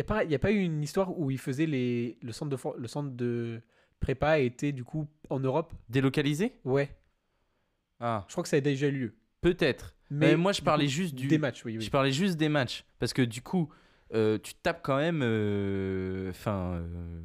Euh, 0.00 0.02
Il 0.02 0.02
n'y 0.02 0.02
a, 0.02 0.04
pas- 0.04 0.24
y 0.24 0.34
a 0.34 0.38
pas 0.38 0.50
eu 0.52 0.60
une 0.60 0.82
histoire 0.82 1.18
où 1.18 1.30
ils 1.30 1.38
faisaient 1.38 1.66
les, 1.66 2.18
le, 2.22 2.32
centre 2.32 2.50
de, 2.50 2.56
for- 2.56 2.76
le 2.76 2.88
centre 2.88 3.10
de 3.10 3.60
prépa 4.00 4.38
était 4.38 4.72
du 4.72 4.84
coup 4.84 5.06
en 5.28 5.40
Europe? 5.40 5.72
Délocalisé? 5.88 6.54
Ouais, 6.64 6.90
Ah, 8.00 8.24
je 8.28 8.32
crois 8.32 8.42
que 8.42 8.48
ça 8.48 8.56
a 8.56 8.60
déjà 8.60 8.86
eu 8.88 8.92
lieu. 8.92 9.14
peut-être. 9.40 9.94
Mais 10.10 10.30
Mais 10.30 10.36
moi, 10.36 10.52
je 10.52 10.58
du 10.60 10.64
parlais 10.64 10.86
coup, 10.86 10.90
juste 10.90 11.14
du. 11.14 11.28
Des 11.28 11.38
matchs, 11.38 11.64
oui. 11.64 11.76
oui. 11.78 11.84
Je 11.84 11.90
parlais 11.90 12.10
juste 12.12 12.36
des 12.36 12.48
matchs. 12.48 12.84
Parce 12.98 13.12
que 13.12 13.22
du 13.22 13.42
coup, 13.42 13.68
euh, 14.12 14.38
tu 14.42 14.54
tapes 14.54 14.80
quand 14.82 14.96
même. 14.96 15.20
euh, 15.22 16.30
Enfin. 16.30 16.80
euh, 16.82 17.20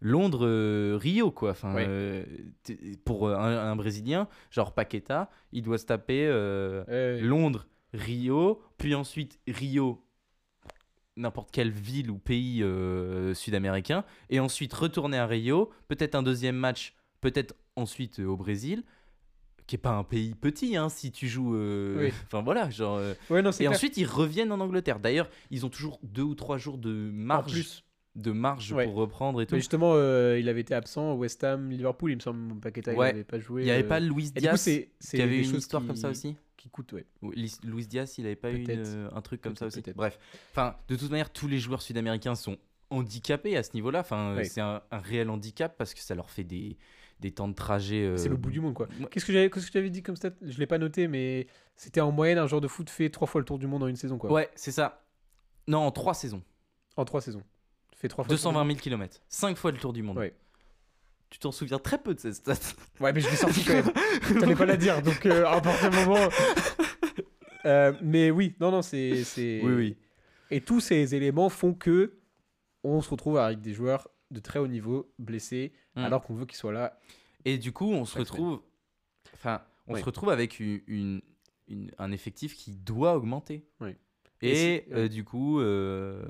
Londres, 0.00 0.44
euh, 0.44 0.98
Rio, 1.00 1.30
quoi. 1.30 1.52
Enfin, 1.52 1.76
euh, 1.78 2.24
pour 3.06 3.30
un, 3.30 3.70
un 3.70 3.76
Brésilien, 3.76 4.28
genre 4.50 4.74
Paqueta, 4.74 5.30
il 5.52 5.62
doit 5.62 5.78
se 5.78 5.86
taper 5.86 6.26
euh, 6.26 6.84
Euh, 6.88 7.20
Londres, 7.22 7.66
Rio, 7.94 8.60
puis 8.76 8.94
ensuite 8.94 9.38
Rio, 9.48 10.04
n'importe 11.16 11.50
quelle 11.52 11.70
ville 11.70 12.10
ou 12.10 12.18
pays 12.18 12.62
euh, 12.62 13.34
sud-américain, 13.34 14.04
et 14.30 14.40
ensuite 14.40 14.72
retourner 14.74 15.18
à 15.18 15.26
Rio, 15.26 15.70
peut-être 15.88 16.14
un 16.14 16.22
deuxième 16.22 16.56
match, 16.56 16.94
peut-être 17.20 17.54
ensuite 17.76 18.18
euh, 18.20 18.26
au 18.26 18.36
Brésil, 18.36 18.82
qui 19.66 19.76
est 19.76 19.78
pas 19.78 19.92
un 19.92 20.04
pays 20.04 20.34
petit, 20.34 20.76
hein, 20.76 20.88
si 20.88 21.10
tu 21.12 21.28
joues. 21.28 21.54
euh, 21.54 21.96
Oui. 22.08 22.12
Enfin 22.26 22.42
voilà, 22.42 22.68
genre. 22.70 23.00
ouais, 23.30 23.42
non, 23.42 23.52
c'est 23.52 23.62
et 23.62 23.66
clair. 23.66 23.76
ensuite, 23.76 23.96
ils 23.96 24.06
reviennent 24.06 24.52
en 24.52 24.60
Angleterre. 24.60 24.98
D'ailleurs, 25.00 25.30
ils 25.50 25.64
ont 25.64 25.70
toujours 25.70 26.00
deux 26.02 26.22
ou 26.22 26.34
trois 26.34 26.58
jours 26.58 26.76
de 26.78 27.08
En 27.10 27.12
marge. 27.12 27.52
plus. 27.52 27.83
De 28.16 28.30
marge 28.30 28.72
Ouais. 28.72 28.84
pour 28.84 28.94
reprendre 28.94 29.40
et 29.42 29.46
tout. 29.46 29.54
Mais 29.54 29.60
justement, 29.60 29.92
euh, 29.94 30.38
il 30.38 30.48
avait 30.48 30.60
été 30.60 30.74
absent. 30.74 31.14
West 31.14 31.42
Ham, 31.44 31.70
Liverpool, 31.70 32.12
il 32.12 32.16
me 32.16 32.20
semble. 32.20 32.54
Paqueta, 32.60 32.92
il 32.92 32.98
Ouais. 32.98 33.08
n'avait 33.12 33.24
pas 33.24 33.38
joué. 33.40 33.62
Il 33.62 33.64
n'y 33.64 33.70
avait 33.72 33.84
euh, 33.84 33.88
pas 33.88 34.00
Luis 34.00 34.32
coup, 34.32 34.38
Diaz 34.40 34.60
c'est 34.60 34.90
c'est 35.00 35.16
qui 35.16 35.22
avait 35.22 35.42
une 35.42 35.56
histoire 35.56 35.82
qui- 35.82 35.88
comme 35.88 35.96
ça 35.96 36.10
aussi 36.10 36.36
Qui 36.56 36.68
coûtent, 36.70 36.92
ouais. 36.92 37.04
Luis 37.22 37.86
Diaz, 37.86 38.14
il 38.18 38.26
avait 38.26 38.36
pas 38.36 38.52
eu 38.52 38.64
euh, 38.68 39.08
un 39.12 39.20
truc 39.20 39.40
comme 39.42 39.56
ça 39.56 39.66
aussi. 39.66 39.82
Bref, 39.96 40.18
enfin, 40.52 40.76
de 40.88 40.96
toute 40.96 41.10
manière, 41.10 41.30
tous 41.32 41.48
les 41.48 41.58
joueurs 41.58 41.82
sud-américains 41.82 42.34
sont 42.36 42.56
handicapés 42.90 43.56
à 43.56 43.62
ce 43.62 43.70
niveau-là. 43.74 44.00
Enfin, 44.00 44.36
Ouais. 44.36 44.44
c'est 44.44 44.60
un, 44.60 44.80
un 44.90 44.98
réel 44.98 45.28
handicap 45.28 45.76
parce 45.76 45.92
que 45.92 46.00
ça 46.00 46.14
leur 46.14 46.30
fait 46.30 46.44
des, 46.44 46.76
des 47.20 47.32
temps 47.32 47.48
de 47.48 47.54
trajet. 47.54 48.04
euh, 48.04 48.16
C'est 48.16 48.28
le 48.28 48.36
bout 48.36 48.50
du 48.50 48.60
monde, 48.60 48.74
quoi. 48.74 48.88
Qu'est-ce 49.10 49.24
que 49.26 49.32
j'avais 49.32 49.50
j'avais 49.72 49.90
dit 49.90 50.02
comme 50.02 50.16
stat? 50.16 50.30
Je 50.42 50.56
l'ai 50.58 50.66
pas 50.66 50.78
noté, 50.78 51.08
mais 51.08 51.48
c'était 51.76 52.00
en 52.00 52.12
moyenne 52.12 52.38
un 52.38 52.46
joueur 52.46 52.60
de 52.60 52.68
foot 52.68 52.88
fait 52.88 53.10
trois 53.10 53.26
fois 53.26 53.40
le 53.40 53.44
tour 53.44 53.58
du 53.58 53.66
monde 53.66 53.82
en 53.82 53.88
une 53.88 53.96
saison, 53.96 54.16
quoi. 54.18 54.30
Ouais, 54.32 54.48
c'est 54.54 54.72
ça. 54.72 55.04
Non, 55.66 55.78
en 55.80 55.90
trois 55.90 56.14
saisons. 56.14 56.42
En 56.96 57.04
trois 57.04 57.20
saisons. 57.20 57.42
Fait 58.04 58.08
trois 58.08 58.24
fois. 58.24 58.34
le 58.34 58.38
tour 58.38 58.50
du 58.52 58.58
220 58.58 58.66
000 58.66 58.78
km. 58.80 59.20
5 59.28 59.56
fois 59.56 59.70
le 59.72 59.78
tour 59.78 59.92
du 59.94 60.02
monde. 60.02 60.18
Ouais. 60.18 60.34
Tu 61.30 61.38
t'en 61.38 61.50
souviens 61.52 61.78
très 61.78 61.96
peu 61.98 62.14
de 62.14 62.32
stats. 62.32 62.52
monde. 62.52 62.58
Ouais, 63.00 63.12
mais 63.14 63.20
je 63.20 63.30
l'ai 63.30 63.36
sorti 63.36 63.64
quand 63.64 63.72
même. 63.72 63.92
T'allais 64.40 64.54
pas 64.54 64.66
la 64.66 64.76
dire, 64.76 65.00
donc 65.02 65.24
euh, 65.26 65.46
à 65.46 65.60
partir 65.60 65.88
du 65.90 65.96
moment. 65.96 66.28
Euh, 67.64 67.92
mais 68.02 68.30
oui, 68.30 68.54
non, 68.60 68.70
non, 68.70 68.82
c'est. 68.82 69.22
Oui, 69.64 69.72
oui. 69.72 69.96
Et 70.50 70.60
tous 70.60 70.80
ces 70.80 71.14
éléments 71.14 71.48
font 71.48 71.72
que 71.74 72.18
on 72.82 73.00
se 73.00 73.08
retrouve 73.08 73.38
avec 73.38 73.60
des 73.62 73.72
joueurs 73.72 74.08
de 74.30 74.40
très 74.40 74.58
haut 74.58 74.68
niveau 74.68 75.10
blessés, 75.18 75.72
Mm. 75.96 76.00
alors 76.00 76.22
qu'on 76.24 76.34
veut 76.34 76.44
qu'ils 76.44 76.58
soient 76.58 76.72
là. 76.72 76.98
Et 77.44 77.56
du 77.56 77.72
coup, 77.72 77.90
on 77.90 78.04
se 78.04 78.18
retrouve. 78.18 78.60
Enfin, 79.32 79.62
on 79.86 79.94
Oui. 79.94 80.00
se 80.00 80.04
retrouve 80.04 80.28
avec 80.30 80.58
une, 80.60 80.80
une- 80.88 81.22
une- 81.68 81.90
un 81.98 82.10
effectif 82.12 82.54
qui 82.56 82.72
doit 82.72 83.14
augmenter. 83.16 83.64
Oui. 83.80 83.90
Et, 84.42 84.84
euh, 84.92 85.08
du 85.08 85.24
coup, 85.24 85.60
euh, 85.60 86.22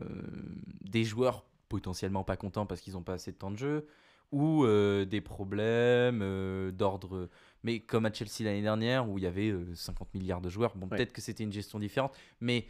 des 0.82 1.02
joueurs 1.04 1.44
potentiellement 1.68 2.24
pas 2.24 2.36
contents 2.36 2.66
parce 2.66 2.80
qu'ils 2.80 2.94
n'ont 2.94 3.02
pas 3.02 3.14
assez 3.14 3.32
de 3.32 3.36
temps 3.36 3.50
de 3.50 3.56
jeu, 3.58 3.86
ou 4.32 4.64
euh, 4.64 5.04
des 5.04 5.20
problèmes 5.20 6.20
euh, 6.22 6.70
d'ordre. 6.72 7.28
Mais 7.62 7.80
comme 7.80 8.04
à 8.06 8.12
Chelsea 8.12 8.42
l'année 8.42 8.62
dernière, 8.62 9.08
où 9.08 9.18
il 9.18 9.24
y 9.24 9.26
avait 9.26 9.50
euh, 9.50 9.74
50 9.74 10.12
milliards 10.14 10.40
de 10.40 10.48
joueurs, 10.48 10.74
bon, 10.76 10.86
Ouais. 10.88 10.96
peut-être 10.96 11.12
que 11.12 11.20
c'était 11.20 11.44
une 11.44 11.52
gestion 11.52 11.78
différente, 11.78 12.12
mais 12.40 12.66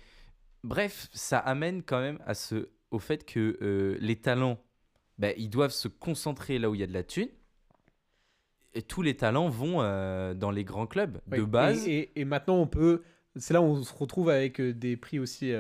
bref, 0.63 1.09
ça 1.13 1.39
amène 1.39 1.83
quand 1.83 2.01
même 2.01 2.19
à 2.27 2.35
ce, 2.35 2.69
au 2.91 2.99
fait 2.99 3.25
que 3.25 3.57
euh, 3.63 3.97
les 4.01 4.17
talents, 4.17 4.59
bah, 5.19 5.33
ils 5.37 5.49
doivent 5.51 5.71
se 5.73 5.89
concentrer 5.89 6.59
là 6.59 6.69
où 6.71 6.75
il 6.75 6.81
y 6.81 6.85
a 6.85 6.87
de 6.87 6.93
la 6.93 7.05
thune. 7.05 7.29
Et 8.77 8.83
tous 8.83 9.03
les 9.03 9.17
talents 9.17 9.49
vont 9.49 9.79
dans 10.35 10.51
les 10.51 10.65
grands 10.65 10.89
clubs 10.89 11.21
Ouais. 11.31 11.39
de 11.39 11.45
base. 11.45 11.87
Et, 11.87 11.93
et- 11.99 12.21
et 12.23 12.25
maintenant, 12.25 12.57
on 12.57 12.67
peut. 12.67 13.03
C'est 13.37 13.55
là 13.55 13.61
où 13.63 13.67
on 13.67 13.83
se 13.85 13.95
retrouve 13.95 14.29
avec 14.31 14.61
des 14.61 14.97
prix 14.97 15.21
aussi 15.21 15.53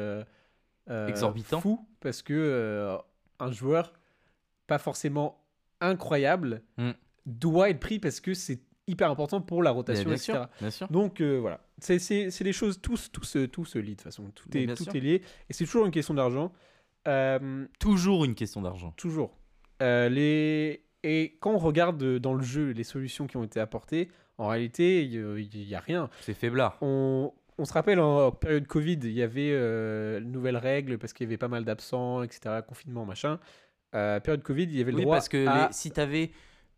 Exorbitants. 0.88 1.60
fous, 1.60 1.86
parce 2.00 2.22
que 2.22 2.98
un 3.40 3.50
joueur 3.52 3.92
pas 4.66 4.78
forcément 4.78 5.40
incroyable 5.80 6.62
Mm. 6.78 6.90
doit 7.26 7.70
être 7.70 7.80
pris 7.80 7.98
parce 7.98 8.20
que 8.20 8.34
c'est 8.34 8.60
hyper 8.86 9.10
important 9.10 9.40
pour 9.40 9.62
la 9.62 9.70
rotation, 9.70 10.04
bien 10.04 10.14
etc. 10.14 10.32
sûr, 10.32 10.48
bien 10.60 10.70
sûr. 10.70 10.88
Donc 10.88 11.20
euh, 11.20 11.38
voilà, 11.38 11.60
c'est 11.78 11.98
les 12.40 12.52
choses, 12.52 12.80
tout, 12.80 12.98
tout, 13.12 13.24
se, 13.24 13.46
tout 13.46 13.64
se 13.64 13.78
lie 13.78 13.90
de 13.92 13.96
toute 13.96 14.02
façon, 14.02 14.30
tout, 14.34 14.54
est, 14.56 14.74
tout 14.76 14.96
est 14.96 15.00
lié, 15.00 15.22
et 15.48 15.52
c'est 15.52 15.64
toujours 15.64 15.86
une 15.86 15.92
question 15.92 16.14
d'argent. 16.14 16.52
Euh, 17.06 17.66
Toujours 17.78 18.24
une 18.24 18.34
question 18.34 18.62
d'argent. 18.62 18.92
toujours. 18.96 19.36
Euh, 19.82 20.08
les... 20.08 20.84
Et 21.02 21.36
quand 21.40 21.52
on 21.52 21.58
regarde 21.58 22.02
dans 22.18 22.32
le 22.32 22.42
jeu 22.42 22.70
les 22.70 22.84
solutions 22.84 23.26
qui 23.26 23.36
ont 23.36 23.44
été 23.44 23.60
apportées, 23.60 24.08
en 24.38 24.48
réalité, 24.48 25.04
il 25.04 25.48
n'y 25.66 25.74
a 25.74 25.80
rien. 25.80 26.08
C'est 26.22 26.32
faiblard. 26.32 26.78
On, 26.80 27.32
on 27.58 27.64
se 27.64 27.72
rappelle 27.72 28.00
en 28.00 28.32
période 28.32 28.66
Covid, 28.66 28.98
il 29.02 29.12
y 29.12 29.22
avait 29.22 29.50
euh, 29.52 30.20
nouvelles 30.20 30.56
règles 30.56 30.98
parce 30.98 31.12
qu'il 31.12 31.24
y 31.26 31.28
avait 31.28 31.36
pas 31.38 31.48
mal 31.48 31.64
d'absents, 31.64 32.22
etc., 32.22 32.60
confinement, 32.66 33.04
machin. 33.04 33.38
Euh, 33.94 34.18
période 34.20 34.42
Covid, 34.42 34.64
il 34.64 34.76
y 34.76 34.80
avait 34.80 34.90
le 34.90 34.98
Oui, 34.98 35.02
droit 35.04 35.16
parce 35.16 35.28
que 35.28 35.46
à... 35.46 35.66
les- 35.68 35.72
si 35.72 35.90
tu 35.92 36.00
avais 36.00 36.30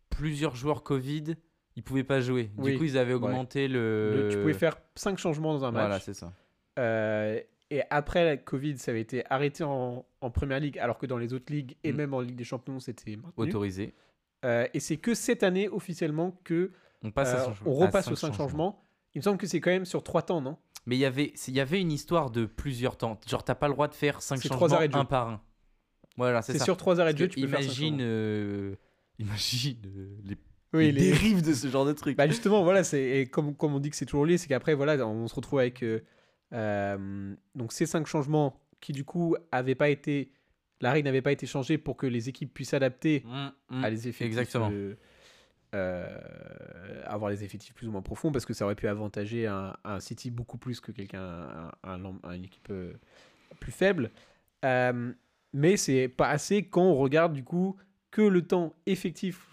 plusieurs 0.09 0.55
joueurs 0.55 0.83
Covid, 0.83 1.35
ils 1.75 1.83
pouvaient 1.83 2.03
pas 2.03 2.19
jouer. 2.21 2.45
Du 2.45 2.61
Oui, 2.63 2.77
coup, 2.77 2.83
ils 2.83 2.97
avaient 2.97 3.13
augmenté 3.13 3.67
le... 3.67 4.23
le- 4.23 4.29
Tu 4.29 4.37
pouvais 4.39 4.53
faire 4.53 4.77
5 4.95 5.17
changements 5.17 5.53
dans 5.53 5.65
un 5.65 5.71
match. 5.71 5.81
Voilà, 5.81 5.99
c'est 5.99 6.13
ça. 6.13 6.31
Euh, 6.79 7.39
et 7.69 7.81
après 7.89 8.23
la 8.23 8.37
Covid, 8.37 8.77
ça 8.77 8.91
avait 8.91 9.01
été 9.01 9.23
arrêté 9.29 9.63
en, 9.63 10.05
en 10.21 10.29
Première 10.31 10.59
Ligue, 10.59 10.79
alors 10.79 10.97
que 10.97 11.05
dans 11.05 11.17
les 11.17 11.33
autres 11.33 11.51
ligues 11.51 11.75
et 11.83 11.91
Mm. 11.91 11.95
même 11.95 12.13
en 12.13 12.21
Ligue 12.21 12.35
des 12.35 12.43
Champions, 12.43 12.79
c'était. 12.79 13.17
Autorisé. 13.35 13.93
Euh, 14.45 14.67
et 14.73 14.79
c'est 14.79 14.97
que 14.97 15.13
cette 15.15 15.41
année, 15.43 15.67
officiellement, 15.67 16.39
que 16.43 16.71
On 17.03 17.11
passe 17.11 17.33
euh, 17.33 17.51
repasse 17.65 18.05
cinq 18.05 18.11
aux 18.11 18.15
5 18.15 18.33
changements. 18.35 18.83
Il 19.15 19.19
me 19.19 19.23
semble 19.23 19.37
que 19.39 19.47
c'est 19.47 19.59
quand 19.59 19.71
même 19.71 19.85
sur 19.85 20.03
3 20.03 20.21
temps, 20.21 20.41
non? 20.41 20.57
Mais 20.87 20.95
il 20.95 20.99
y 20.99 21.05
avait, 21.05 21.33
il 21.47 21.53
y 21.53 21.59
avait 21.59 21.79
une 21.81 21.91
histoire 21.91 22.31
de 22.31 22.45
plusieurs 22.45 22.97
temps. 22.97 23.19
Genre, 23.27 23.43
t'as 23.43 23.53
pas 23.55 23.67
le 23.67 23.73
droit 23.75 23.87
de 23.87 23.93
faire 23.93 24.21
5 24.21 24.37
C'est 24.41 24.47
trois 24.49 24.61
changements 24.61 24.75
arrêts 24.77 24.87
de 24.87 24.93
jeu. 24.93 24.99
un 24.99 25.05
par 25.05 25.27
un. 25.29 25.41
Voilà, 26.15 26.41
c'est 26.41 26.57
sur 26.57 26.77
3 26.77 26.99
arrêts 26.99 27.13
de 27.13 27.19
jeu, 27.19 27.27
tu 27.27 27.39
peux 27.41 27.47
faire 27.47 27.59
imagine, 27.61 27.91
changements. 27.91 27.97
euh, 28.01 28.75
imagine 29.19 29.77
euh, 29.85 30.17
les, 30.23 30.37
Oui, 30.73 30.91
les 30.91 31.11
dérives 31.11 31.41
de 31.43 31.53
ce 31.53 31.67
genre 31.67 31.85
de 31.85 31.93
truc. 31.93 32.17
Bah 32.17 32.27
justement, 32.27 32.63
voilà, 32.63 32.83
c'est 32.83 33.27
comme, 33.31 33.53
comme 33.55 33.75
on 33.75 33.79
dit 33.79 33.89
que 33.91 33.95
c'est 33.95 34.05
toujours 34.07 34.25
lié, 34.25 34.37
c'est 34.39 34.47
qu'après, 34.47 34.73
voilà, 34.73 35.05
on 35.05 35.27
se 35.27 35.35
retrouve 35.35 35.59
avec 35.59 35.83
euh, 35.83 35.99
euh, 36.53 37.35
donc 37.55 37.73
ces 37.73 37.85
cinq 37.85 38.07
changements 38.07 38.59
qui 38.79 38.93
du 38.93 39.03
coup 39.03 39.35
avaient 39.51 39.75
pas 39.75 39.89
été, 39.89 40.31
la 40.81 40.91
règle 40.91 41.05
n'avait 41.05 41.21
pas 41.21 41.31
été 41.31 41.45
changée 41.45 41.77
pour 41.77 41.97
que 41.97 42.07
les 42.07 42.29
équipes 42.29 42.53
puissent 42.53 42.69
s'adapter 42.69 43.23
Mm, 43.25 43.47
mm. 43.79 43.83
à 43.83 43.89
les 43.89 44.07
effectifs, 44.07 44.25
exactement. 44.27 44.69
euh, 44.71 44.95
euh, 45.75 47.01
avoir 47.05 47.29
les 47.29 47.43
effectifs 47.43 47.73
plus 47.73 47.87
ou 47.87 47.91
moins 47.91 48.01
profonds 48.01 48.31
parce 48.31 48.45
que 48.45 48.53
ça 48.53 48.65
aurait 48.65 48.75
pu 48.75 48.87
avantager 48.87 49.47
un, 49.47 49.75
un 49.83 49.99
City 49.99 50.31
beaucoup 50.31 50.57
plus 50.57 50.79
que 50.79 50.91
quelqu'un, 50.91 51.71
un, 51.83 51.99
une 52.33 52.45
équipe 52.45 52.69
euh, 52.69 52.93
plus 53.59 53.71
faible. 53.71 54.11
Euh, 54.65 55.11
mais 55.53 55.77
c'est 55.77 56.07
pas 56.07 56.29
assez 56.29 56.63
quand 56.67 56.83
on 56.83 56.95
regarde 56.95 57.33
du 57.33 57.43
coup 57.43 57.75
que 58.11 58.21
le 58.21 58.45
temps 58.45 58.73
effectif 58.85 59.43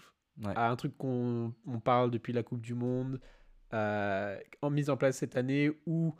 Ouais. 0.43 0.51
à 0.57 0.69
un 0.69 0.75
truc 0.75 0.97
qu'on 0.97 1.53
on 1.65 1.79
parle 1.79 2.11
depuis 2.11 2.33
la 2.33 2.43
Coupe 2.43 2.59
du 2.59 2.73
Monde, 2.73 3.21
euh, 3.73 4.37
en 4.61 4.69
mise 4.69 4.89
en 4.89 4.97
place 4.97 5.15
cette 5.15 5.37
année 5.37 5.71
où 5.85 6.13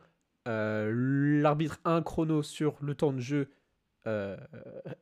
l'arbitre 0.46 1.82
a 1.84 1.92
un 1.96 2.02
chrono 2.02 2.42
sur 2.42 2.78
le 2.82 2.96
temps 2.96 3.12
de 3.12 3.20
jeu 3.20 3.50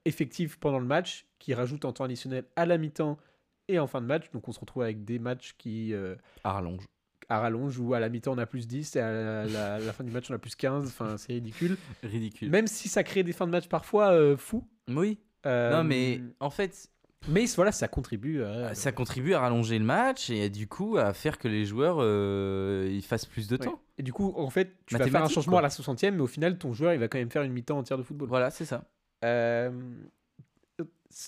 effectif 0.06 0.60
pendant 0.60 0.80
le 0.80 0.86
match, 0.88 1.28
qui 1.38 1.54
rajoute 1.54 1.86
un 1.86 1.92
temps 1.92 2.06
additionnel 2.06 2.46
à 2.56 2.66
la 2.66 2.78
mi-temps 2.80 3.20
et 3.68 3.80
en 3.80 3.88
fin 3.88 4.02
de 4.02 4.06
match. 4.08 4.30
Donc 4.32 4.48
on 4.48 4.52
se 4.52 4.60
retrouve 4.60 4.84
avec 4.84 5.04
des 5.06 5.20
matchs 5.20 5.56
qui, 5.58 5.94
euh, 5.94 6.16
À 6.44 6.54
rallonge. 6.54 6.84
à 7.30 7.40
rallonge, 7.40 7.80
où 7.80 7.94
à 7.94 8.00
la 8.00 8.10
mi-temps 8.10 8.34
on 8.34 8.38
a 8.38 8.46
plus 8.46 8.68
10 8.68 8.96
et 8.96 9.00
à 9.00 9.12
la, 9.12 9.46
la- 9.46 9.80
la 9.80 9.94
fin 9.94 10.04
du 10.04 10.12
match 10.12 10.30
on 10.30 10.34
a 10.34 10.40
plus 10.40 10.56
15. 10.56 10.88
Enfin, 10.88 11.18
c'est 11.18 11.34
ridicule. 11.34 11.78
Ridicule. 12.04 12.50
Même 12.50 12.68
si 12.68 12.88
ça 12.90 13.04
crée 13.04 13.24
des 13.24 13.34
fins 13.34 13.46
de 13.48 13.52
match 13.52 13.68
parfois 13.68 14.12
euh, 14.12 14.36
fous. 14.38 14.68
Oui. 14.90 15.20
euh, 15.46 15.72
Non, 15.72 15.84
mais 15.84 16.22
en 16.40 16.50
fait, 16.50 16.90
Mais 17.30 17.46
voilà, 17.56 17.72
ça 17.72 17.88
contribue 17.88 18.44
à. 18.44 18.76
ça 18.76 18.92
contribue 18.92 19.34
à 19.34 19.40
rallonger 19.40 19.80
le 19.80 19.86
match 19.86 20.30
et 20.30 20.50
du 20.50 20.68
coup 20.68 20.98
à 20.98 21.14
faire 21.14 21.38
que 21.38 21.48
les 21.48 21.66
joueurs 21.66 21.98
euh, 22.02 22.90
ils 22.92 23.02
fassent 23.04 23.26
plus 23.26 23.48
de 23.48 23.56
Ouais. 23.56 23.66
temps. 23.66 23.80
Et 23.98 24.04
du 24.04 24.12
coup, 24.12 24.34
en 24.36 24.50
fait, 24.50 24.76
tu 24.88 24.98
vas 24.98 25.08
faire 25.08 25.24
un 25.24 25.30
changement 25.30 25.52
quoi. 25.54 25.60
à 25.60 25.62
la 25.62 25.70
60e, 25.70 26.12
mais 26.16 26.22
au 26.22 26.28
final, 26.28 26.58
ton 26.58 26.74
joueur, 26.74 26.94
il 26.94 27.00
va 27.00 27.08
quand 27.08 27.20
même 27.20 27.30
faire 27.30 27.44
une 27.44 27.54
mi-temps 27.54 27.78
entière 27.78 27.98
de 27.98 28.04
football. 28.04 28.28
Voilà, 28.28 28.50
c'est 28.50 28.66
ça. 28.66 28.86
Euh, 29.24 29.70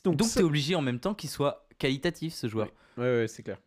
Donc, 0.03 0.17
tu 0.17 0.39
es 0.39 0.43
obligé 0.43 0.75
en 0.75 0.81
même 0.81 0.99
temps 0.99 1.13
qu'il 1.13 1.29
soit 1.29 1.64
qualitatif 1.77 2.33
ce 2.33 2.47
joueur. 2.47 2.67
Ouais, 2.97 3.03
ouais, 3.03 3.27
c'est 3.27 3.43
clair. 3.43 3.57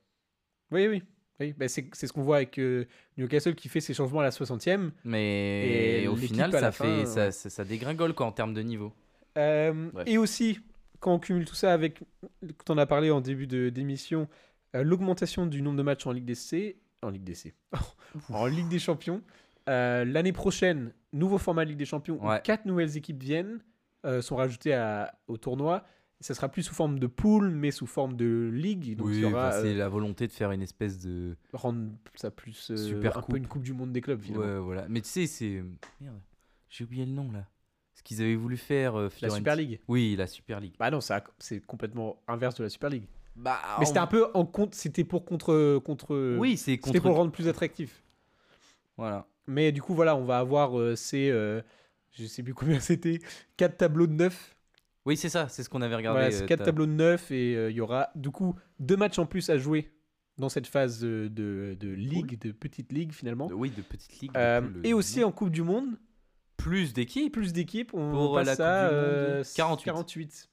Oui, 0.71 0.87
oui. 0.89 1.03
oui. 1.41 1.55
Bah, 1.57 1.69
c'est 1.69 1.89
c'est 1.93 2.07
ce 2.07 2.13
qu'on 2.13 2.23
voit 2.23 2.37
avec 2.37 2.59
euh, 2.59 2.85
Newcastle 3.17 3.55
qui 3.55 3.69
fait 3.69 3.81
ses 3.81 3.95
changements 3.95 4.21
à 4.21 4.25
la 4.25 4.31
60e. 4.31 4.91
Mais 5.05 6.03
Et 6.03 6.09
au 6.09 6.17
final, 6.17 6.51
ça, 6.53 6.73
fait, 6.73 6.85
fin, 6.85 7.07
ça, 7.07 7.25
ouais. 7.27 7.31
ça, 7.33 7.51
ça 7.51 7.65
dégringole 7.65 8.15
quoi, 8.15 8.27
en 8.27 8.33
termes 8.33 8.55
de 8.55 8.63
niveau. 8.63 8.93
Euh. 9.37 9.91
Et 10.07 10.19
aussi, 10.19 10.59
quand 11.01 11.15
on 11.15 11.19
cumule 11.19 11.45
tout 11.45 11.55
ça 11.55 11.73
avec, 11.73 12.01
quand 12.59 12.71
on 12.75 12.79
a 12.79 12.87
parlé 12.87 13.11
en 13.11 13.21
début 13.21 13.47
de- 13.47 13.69
d'émission, 13.69 14.29
euh, 14.75 14.83
l'augmentation 14.83 15.47
du 15.47 15.63
nombre 15.63 15.77
de 15.79 15.83
matchs 15.83 16.07
en 16.07 16.13
Ligue 16.13 16.25
des 16.25 16.35
C, 16.35 16.77
en 17.03 17.11
Ligue 17.11 17.25
des 17.25 17.35
C, 17.35 17.55
en 18.31 18.47
Ligue 18.47 18.69
des 18.69 18.79
Champions. 18.81 19.23
L'année 19.67 20.33
prochaine, 20.33 20.93
nouveau 21.13 21.37
format 21.39 21.65
Ligue 21.65 21.77
des 21.77 21.85
Champions, 21.85 22.19
où 22.23 22.29
quatre 22.43 22.65
nouvelles 22.65 22.97
équipes 22.97 23.23
viennent, 23.23 23.61
sont 24.23 24.37
rajoutées 24.37 24.73
à- 24.75 25.15
au 25.29 25.37
tournoi. 25.37 25.85
Ça 26.21 26.35
sera 26.35 26.49
plus 26.49 26.65
sous 26.65 26.75
forme 26.75 26.99
de 26.99 27.07
pool, 27.07 27.51
mais 27.51 27.71
sous 27.71 27.87
forme 27.87 28.17
de 28.17 28.51
ligue. 28.53 28.97
Donc 28.97 29.11
y 29.13 29.25
aura 29.25 29.53
c'est 29.53 29.75
euh, 29.75 29.79
la 29.79 29.89
volonté 29.89 30.27
de 30.27 30.33
faire 30.33 30.51
une 30.51 30.63
espèce 30.63 30.99
de. 30.99 31.37
rendre 31.53 31.91
ça 32.17 32.31
plus 32.33 32.71
euh, 32.73 32.77
Super 32.77 33.17
un 33.19 33.21
coupe. 33.21 33.31
peu 33.33 33.37
une 33.37 33.47
coupe 33.47 33.63
du 33.63 33.73
monde 33.73 33.93
des 33.93 34.01
clubs 34.01 34.21
finalement. 34.21 34.45
Ouais, 34.47 34.59
voilà. 34.59 34.87
Mais 34.89 35.01
tu 35.01 35.09
sais, 35.09 35.27
c'est. 35.29 35.63
Merde, 36.01 36.21
j'ai 36.71 36.85
oublié 36.85 37.07
le 37.07 37.13
nom 37.13 37.31
là. 37.31 37.47
Ce 37.95 38.03
qu'ils 38.03 38.21
avaient 38.21 38.35
voulu 38.37 38.57
faire. 38.57 38.97
euh, 38.99 39.09
La 39.23 39.31
Super 39.31 39.55
League. 39.57 39.81
Oui, 39.87 40.17
la 40.17 40.27
Super 40.27 40.59
League. 40.61 40.75
Bah 40.79 40.91
non, 40.91 41.01
ça- 41.01 41.23
c'est 41.39 41.61
complètement 41.65 42.21
inverse 42.27 42.57
de 42.57 42.65
la 42.65 42.69
Super 42.69 42.91
League. 42.91 43.07
Bah, 43.37 43.59
Mais 43.79 43.85
c'était 43.85 43.99
un 44.01 44.07
peu 44.09 44.27
en 44.35 44.45
compte, 44.45 44.75
c'était 44.75 45.05
pour 45.05 45.25
contre 45.25 45.79
contre. 45.85 46.37
Oui, 46.39 46.57
c'est 46.57 46.73
C'était 46.73 46.81
contre. 46.81 47.01
pour 47.03 47.11
le 47.11 47.17
rendre 47.17 47.31
plus 47.31 47.47
attractif. 47.47 48.03
Voilà. 48.97 49.29
Mais 49.47 49.71
du 49.73 49.81
coup, 49.81 49.95
voilà, 49.95 50.17
on 50.17 50.25
va 50.25 50.39
avoir 50.41 50.79
euh, 50.79 50.97
ces. 50.97 51.31
euh, 51.31 51.63
je 52.11 52.27
sais 52.27 52.43
plus 52.43 52.55
combien 52.55 52.81
c'était. 52.81 53.21
4 53.57 53.77
tableaux 53.77 54.07
de 54.09 54.13
9. 54.15 54.57
Oui, 55.09 55.17
c'est 55.17 55.29
ça, 55.29 55.49
c'est 55.49 55.63
ce 55.65 55.69
qu'on 55.69 55.83
avait 55.83 55.97
regardé. 55.97 56.21
Voilà, 56.21 56.31
c'est 56.31 56.45
euh, 56.45 56.47
4 56.47 56.59
t'as- 56.59 56.65
tableaux 56.67 56.87
de 56.87 56.93
9 56.93 57.31
et 57.33 57.57
euh, 57.57 57.71
il 57.71 57.77
y 57.77 57.81
aura 57.81 58.11
du 58.15 58.31
coup 58.31 58.55
deux 58.79 58.97
matchs 58.97 59.19
en 59.19 59.27
plus 59.27 59.49
à 59.51 59.59
jouer 59.59 59.91
dans 60.37 60.49
cette 60.49 60.67
phase 60.69 61.01
de, 61.01 61.29
de, 61.33 61.77
de 61.81 61.89
ligue, 61.89 62.39
de 62.41 62.53
petite 62.53 62.93
ligue 62.93 63.13
finalement. 63.13 63.49
Oui, 63.53 63.71
de 63.71 63.83
Euh, 64.37 64.61
poules, 64.61 64.81
et 64.85 64.93
euh, 64.93 64.97
aussi 64.97 65.25
en 65.25 65.33
Coupe 65.33 65.51
du 65.51 65.63
Monde, 65.63 65.97
plus 66.57 66.93
d'équipes. 66.93 67.33
plus 67.33 67.53
d'équipes, 67.53 67.93
on 67.95 68.11
Pour, 68.13 68.39
euh, 68.39 68.45
passe 68.45 68.59
la 68.59 68.85
à 68.85 68.89
Coupe 68.89 68.95
du 68.99 69.01
Monde, 69.01 69.05
euh, 69.15 69.45
48. 69.57 69.85
48. 69.87 70.49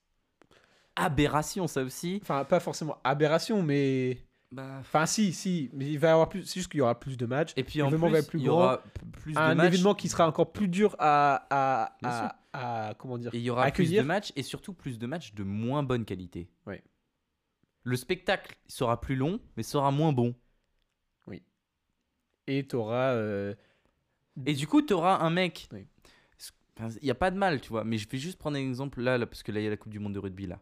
aberration, 0.96 1.68
ça 1.68 1.84
aussi. 1.84 2.20
Enfin, 2.22 2.44
pas 2.46 2.60
forcément 2.60 2.98
aberration, 3.04 3.62
mais. 3.62 4.18
Bah, 4.52 4.78
Enfin, 4.80 5.06
si, 5.06 5.34
si. 5.34 5.70
Mais 5.74 5.86
il 5.89 6.00
va 6.00 6.08
y 6.10 6.12
avoir 6.12 6.30
plus. 6.30 6.44
C'est 6.46 6.60
juste 6.60 6.72
qu'il 6.72 6.78
y 6.80 6.82
aura 6.82 6.98
plus 7.00 7.18
de 7.18 7.26
matchs. 7.26 7.52
Et 7.58 7.63
puis 7.63 7.82
en 7.82 7.89
plus, 7.89 7.98
va 7.98 8.20
être 8.20 8.28
plus 8.30 8.39
il 8.39 8.46
y 8.46 8.50
aura 8.50 8.82
plus 9.12 9.34
de 9.34 9.38
un 9.38 9.56
matchs. 9.56 9.68
événement 9.74 9.96
qui 9.96 10.08
sera 10.08 10.28
encore 10.28 10.52
plus 10.54 10.68
dur 10.68 10.96
à. 11.00 11.46
à, 11.50 11.96
à, 12.04 12.36
à- 12.56 12.94
comment 12.96 13.18
dire 13.18 13.34
Et 13.34 13.38
il 13.38 13.44
y 13.44 13.50
aura 13.50 13.63
accueillir. 13.63 14.00
plus 14.02 14.04
de 14.04 14.08
matchs 14.08 14.34
et 14.36 14.44
surtout 14.44 14.74
plus 14.74 14.98
de 15.00 15.08
matchs 15.08 15.34
de 15.34 15.44
moins 15.44 15.84
bonne 15.84 16.06
qualité. 16.06 16.50
Ouais. 16.65 16.84
Le 17.84 17.96
spectacle 17.96 18.58
sera 18.68 19.00
plus 19.00 19.15
long, 19.15 19.39
mais 19.58 19.63
sera 19.63 19.91
moins 19.91 20.12
bon. 20.13 20.36
Et 22.48 22.68
tu 22.68 22.76
auras. 22.76 23.15
Et 24.46 24.54
du 24.54 24.68
coup, 24.68 24.82
tu 24.82 24.94
auras 24.94 25.20
un 25.26 25.30
mec. 25.32 25.68
Oui. 25.72 25.88
Il 27.02 27.04
n'y 27.06 27.10
a 27.10 27.15
pas 27.15 27.32
de 27.32 27.38
mal, 27.38 27.62
tu 27.62 27.70
vois. 27.70 27.84
Mais 27.86 27.98
je 27.98 28.08
vais 28.08 28.18
juste 28.18 28.38
prendre 28.38 28.58
un 28.58 28.60
exemple 28.60 29.02
là, 29.02 29.18
là 29.18 29.26
parce 29.26 29.44
que 29.44 29.52
là, 29.52 29.62
il 29.62 29.63
y 29.63 29.68
a 29.68 29.70
la 29.70 29.78
Coupe 29.78 29.91
du 29.94 30.00
Monde 30.00 30.13
de 30.13 30.20
rugby 30.20 30.46
là. 30.46 30.62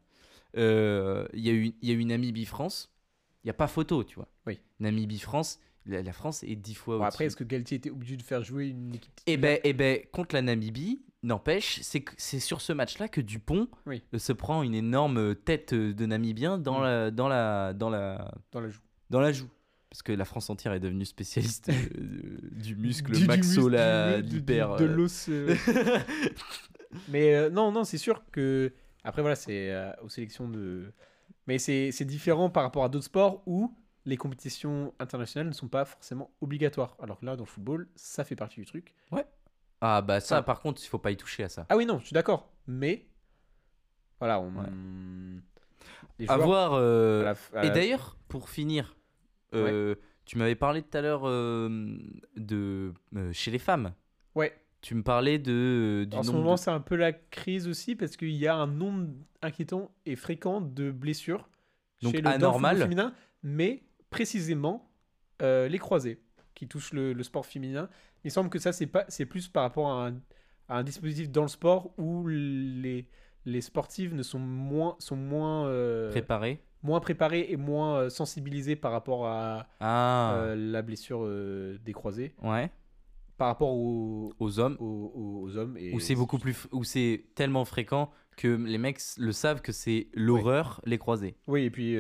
Euh, 0.56 1.28
Il 1.34 1.40
y, 1.46 1.50
a 1.50 1.54
eu- 1.54 1.74
il 1.82 1.90
y 1.90 1.92
a 1.92 1.96
eu 1.96 2.06
Namibie-France. 2.06 2.90
Il 3.44 3.48
n'y 3.48 3.50
a 3.50 3.56
pas 3.56 3.68
photo, 3.68 4.04
tu 4.04 4.16
vois. 4.16 4.30
Oui. 4.46 4.60
Namibie-France, 4.80 5.60
la, 5.88 6.04
la 6.04 6.14
France 6.14 6.44
est 6.44 6.56
dix 6.56 6.76
fois 6.76 7.00
Bon, 7.00 7.04
après, 7.04 7.26
est-ce 7.26 7.36
que 7.36 7.44
Galtier 7.44 7.78
était 7.78 7.90
obligé 7.90 8.16
de 8.16 8.22
faire 8.22 8.44
jouer 8.44 8.68
une 8.68 8.94
équipe 8.94 9.12
Eh 9.26 9.36
ben, 9.38 9.60
eh 9.64 9.74
ben, 9.74 10.00
contre 10.14 10.36
la 10.36 10.44
Namibie, 10.44 11.02
n'empêche, 11.24 11.80
c'est 11.82 12.40
sur 12.40 12.62
ce 12.62 12.74
match-là 12.74 13.08
que 13.08 13.22
Dupont 13.22 13.68
Oui. 13.86 14.04
euh, 14.14 14.20
se 14.20 14.34
prend 14.34 14.62
une 14.64 14.76
énorme 14.76 15.36
tête 15.36 15.74
euh, 15.74 15.94
de 15.94 16.06
Namibien 16.06 16.58
dans 16.58 16.80
Mm. 16.80 16.84
la 16.84 17.12
dans 17.12 17.28
la 17.28 17.74
dans 17.74 17.90
la 17.90 18.32
dans 18.52 18.60
la 18.62 18.70
joue 18.70 18.82
dans 19.10 19.20
la 19.22 19.32
joue. 19.32 19.50
Parce 19.90 20.02
que 20.02 20.12
la 20.12 20.26
France 20.26 20.50
entière 20.50 20.74
est 20.74 20.80
devenue 20.80 21.06
spécialiste 21.06 21.70
euh, 21.70 21.74
du 22.52 22.76
muscle 22.76 23.12
Du- 23.12 23.22
du 23.22 23.28
maxo 23.28 23.70
la 23.70 24.22
du- 24.22 24.38
l'hyper. 24.38 24.76
de 24.78 24.86
euh, 24.86 24.88
l'os. 24.88 25.28
euh. 25.30 25.56
Mais 27.10 27.34
euh, 27.36 27.50
non, 27.50 27.72
non, 27.72 27.84
c'est 27.84 27.98
sûr 27.98 28.24
que. 28.32 28.74
Après, 29.04 29.22
voilà, 29.22 29.36
c'est 29.36 29.72
euh, 29.72 29.92
aux 30.04 30.10
sélections 30.10 30.48
de. 30.50 30.92
Mais 31.48 31.58
c'est 31.58 32.06
différent 32.06 32.50
par 32.50 32.64
rapport 32.64 32.84
à 32.86 32.90
d'autres 32.90 33.06
sports 33.06 33.44
où 33.46 33.74
les 34.06 34.18
compétitions 34.18 34.94
internationales 35.00 35.48
ne 35.48 35.54
sont 35.54 35.68
pas 35.68 35.86
forcément 35.86 36.32
obligatoires. 36.42 36.96
Alors 37.02 37.20
que 37.20 37.26
là, 37.26 37.36
dans 37.36 37.44
le 37.44 37.50
football, 37.50 37.88
ça 37.96 38.24
fait 38.24 38.36
partie 38.36 38.60
du 38.62 38.66
truc. 38.66 38.94
Ah 39.86 40.02
bah 40.02 40.22
ça, 40.22 40.42
par 40.42 40.62
contre, 40.62 40.82
il 40.82 40.88
faut 40.88 40.98
pas 40.98 41.12
y 41.12 41.18
toucher 41.18 41.44
à 41.44 41.50
ça. 41.50 41.66
Ah 41.70 41.76
oui, 41.76 41.86
non, 41.86 42.00
je 42.00 42.06
suis 42.06 42.14
d'accord. 42.14 42.50
Mais. 42.68 43.06
Voilà, 44.20 44.40
on. 44.40 44.52
Les 46.20 46.26
joueurs, 46.26 46.42
voir. 46.46 46.74
euh, 46.76 47.22
à 47.22 47.24
la 47.26 47.34
f- 47.34 47.56
à 47.56 47.64
Et 47.66 47.68
la- 47.68 47.74
d'ailleurs, 47.74 48.18
pour 48.30 48.50
finir, 48.50 48.96
euh, 49.54 49.96
tu 50.26 50.38
m'avais 50.38 50.56
parlé 50.56 50.82
tout 50.84 50.98
à 50.98 51.02
l'heure 51.02 51.24
euh, 51.26 51.98
de 52.38 52.94
euh, 53.16 53.34
chez 53.34 53.52
les 53.52 53.60
femmes. 53.60 53.94
Ouais. 54.36 54.56
Tu 54.82 54.96
me 54.96 55.04
parlais 55.04 55.38
de 55.40 56.06
du 56.10 56.16
En 56.16 56.24
ce 56.24 56.28
nombre 56.28 56.40
moment, 56.44 56.56
de- 56.56 56.60
c'est 56.60 56.72
un 56.72 56.80
peu 56.80 56.96
la 56.96 57.12
crise 57.14 57.68
aussi 57.68 57.96
parce 57.96 58.16
qu'il 58.16 58.32
y 58.32 58.48
a 58.48 58.56
un 58.56 58.68
nombre 58.68 59.08
inquiétant 59.42 59.92
et 60.06 60.16
fréquent 60.16 60.62
de 60.62 60.92
blessures 60.92 61.50
Donc 62.02 62.16
chez 62.16 62.22
le 62.22 62.28
anormal. 62.30 62.76
football 62.78 62.90
féminin, 62.90 63.14
mais 63.44 63.84
précisément 64.10 64.90
euh, 65.42 65.68
les 65.68 65.80
croisés 65.80 66.22
qui 66.56 66.68
touchent 66.68 66.94
le, 66.94 67.14
le 67.14 67.24
sport 67.24 67.46
féminin. 67.46 67.90
Il 68.24 68.32
semble 68.32 68.50
que 68.50 68.60
ça, 68.60 68.72
c'est 68.72 68.88
pas, 68.88 69.06
c'est 69.08 69.26
plus 69.26 69.48
par 69.48 69.64
rapport 69.64 69.92
à 69.92 70.08
un, 70.08 70.14
à 70.70 70.78
un 70.78 70.84
dispositif 70.84 71.30
dans 71.30 71.42
le 71.44 71.48
sport 71.48 71.92
où 71.98 72.28
les, 72.28 73.06
les 73.46 73.62
sportives 73.62 74.14
ne 74.14 74.24
sont 74.24 74.40
moins, 74.40 74.96
sont 75.00 75.16
moins, 75.18 75.68
euh, 75.68 76.10
préparé. 76.12 76.62
moins 76.84 77.00
préparées 77.02 77.48
et 77.50 77.58
moins 77.58 77.98
euh, 77.98 78.10
sensibilisées 78.10 78.76
par 78.76 78.92
rapport 78.92 79.28
à 79.28 79.68
Ah. 79.80 80.36
euh, 80.38 80.56
la 80.56 80.82
blessure 80.82 81.24
euh, 81.24 81.78
des 81.84 81.92
croisés, 81.94 82.34
Ouais. 82.42 82.72
par 83.38 83.48
rapport 83.48 83.72
aux, 83.74 84.34
Aux 84.40 84.60
hommes. 84.60 84.78
aux, 84.80 85.50
hommes. 85.58 85.76
Et 85.78 85.94
Où 85.94 86.00
c'est 86.00 86.16
beaucoup 86.16 86.38
plus, 86.40 86.56
où 86.72 86.84
c'est 86.86 87.26
tellement 87.36 87.66
fréquent 87.66 88.10
que 88.38 88.48
les 88.48 88.78
mecs 88.78 89.00
le 89.18 89.32
savent 89.32 89.62
que 89.62 89.72
c'est 89.72 90.08
l'horreur 90.14 90.82
les 90.86 90.98
croisés. 90.98 91.36
Oui, 91.48 91.64
et 91.64 91.70
puis 91.70 91.96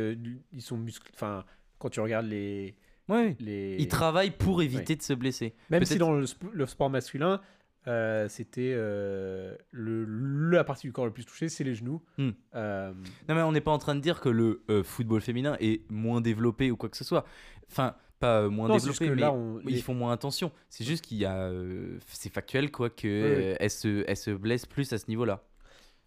ils 0.53 0.61
sont 0.61 0.77
musclés. 0.77 1.11
Enfin, 1.13 1.43
quand 1.79 1.89
tu 1.89 1.99
regardes 1.99 2.27
les. 2.27 2.75
Ouais. 3.09 3.35
les... 3.39 3.75
Ils 3.79 3.87
travaillent 3.87 4.31
pour 4.31 4.61
éviter 4.61 4.95
de 4.95 5.01
se 5.01 5.13
blesser. 5.13 5.53
Même 5.69 5.85
si 5.85 5.97
dans 5.97 6.11
le, 6.13 6.25
sp- 6.25 6.49
le 6.51 6.65
sport 6.65 6.89
masculin, 6.89 7.41
euh, 7.87 8.29
c'était 8.29 8.71
euh, 8.73 9.55
le, 9.71 10.05
la 10.51 10.63
partie 10.63 10.87
du 10.87 10.93
corps 10.93 11.05
le 11.05 11.11
plus 11.11 11.25
touchée, 11.25 11.49
c'est 11.49 11.65
les 11.65 11.75
genoux. 11.75 12.01
Hmm. 12.17 12.29
Euh, 12.55 12.93
Non 13.27 13.35
mais 13.35 13.41
on 13.41 13.51
n'est 13.51 13.59
pas 13.61 13.71
en 13.71 13.77
train 13.77 13.95
de 13.95 13.99
dire 13.99 14.21
que 14.21 14.29
le 14.29 14.63
euh, 14.69 14.83
football 14.83 15.19
féminin 15.21 15.57
est 15.59 15.81
moins 15.91 16.21
développé 16.21 16.71
ou 16.71 16.77
quoi 16.77 16.87
que 16.89 16.95
ce 16.97 17.03
soit. 17.03 17.25
Enfin, 17.69 17.95
pas 18.19 18.43
euh, 18.43 18.49
moins 18.49 18.69
non, 18.69 18.77
développé, 18.77 19.09
mais 19.09 19.15
là, 19.19 19.33
on, 19.33 19.59
ils 19.67 19.81
font 19.81 19.93
moins 19.95 20.13
attention. 20.13 20.51
C'est 20.69 20.85
juste 20.85 21.03
qu'il 21.03 21.17
y 21.17 21.25
a, 21.25 21.35
euh, 21.49 21.97
c'est 22.07 22.31
factuel 22.31 22.71
quoi 22.71 22.89
que 22.89 23.07
Oui, 23.37 23.43
oui. 23.49 23.55
elles 23.59 23.69
se, 23.69 24.05
elles 24.07 24.15
se 24.15 24.31
blessent 24.31 24.65
plus 24.65 24.93
à 24.93 24.97
ce 24.97 25.05
niveau-là. 25.09 25.43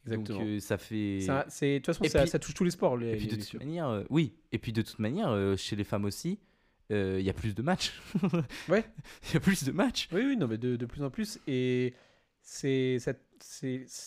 Exactement. 0.06 0.38
Donc 0.38 0.48
euh, 0.48 0.60
ça 0.60 0.78
fait. 0.78 1.18
C'est- 1.48 1.74
de 1.74 1.78
toute 1.78 1.86
façon, 1.94 2.04
ça, 2.04 2.20
puis- 2.20 2.28
ça 2.30 2.38
touche 2.38 2.54
tous 2.54 2.64
les 2.64 2.70
sports. 2.70 2.96
Les, 2.96 3.10
Et 3.12 3.16
puis 3.16 3.26
les 3.26 3.36
de 3.36 3.42
toute 3.42 3.54
manière, 3.54 3.88
euh, 3.88 4.04
oui. 4.08 4.32
Et 4.52 4.58
puis 4.58 4.72
de 4.72 4.80
toute 4.80 4.98
manière, 4.98 5.28
euh, 5.30 5.56
chez 5.56 5.76
les 5.76 5.84
femmes 5.84 6.04
aussi, 6.06 6.38
euh, 6.92 7.16
il 7.18 7.24
y 7.26 7.30
a 7.30 7.32
plus 7.32 7.54
de 7.54 7.62
matchs. 7.62 7.92
Ouais. 8.68 8.84
Il 9.28 9.34
y 9.34 9.36
a 9.36 9.40
plus 9.40 9.64
de 9.64 9.72
matchs. 9.72 10.08
Oui, 10.12 10.22
oui, 10.24 10.36
non, 10.36 10.46
mais 10.46 10.58
de, 10.58 10.76
de 10.76 10.86
plus 10.86 11.02
en 11.02 11.10
plus. 11.10 11.38
Et 11.46 11.94
c'est, 12.42 12.98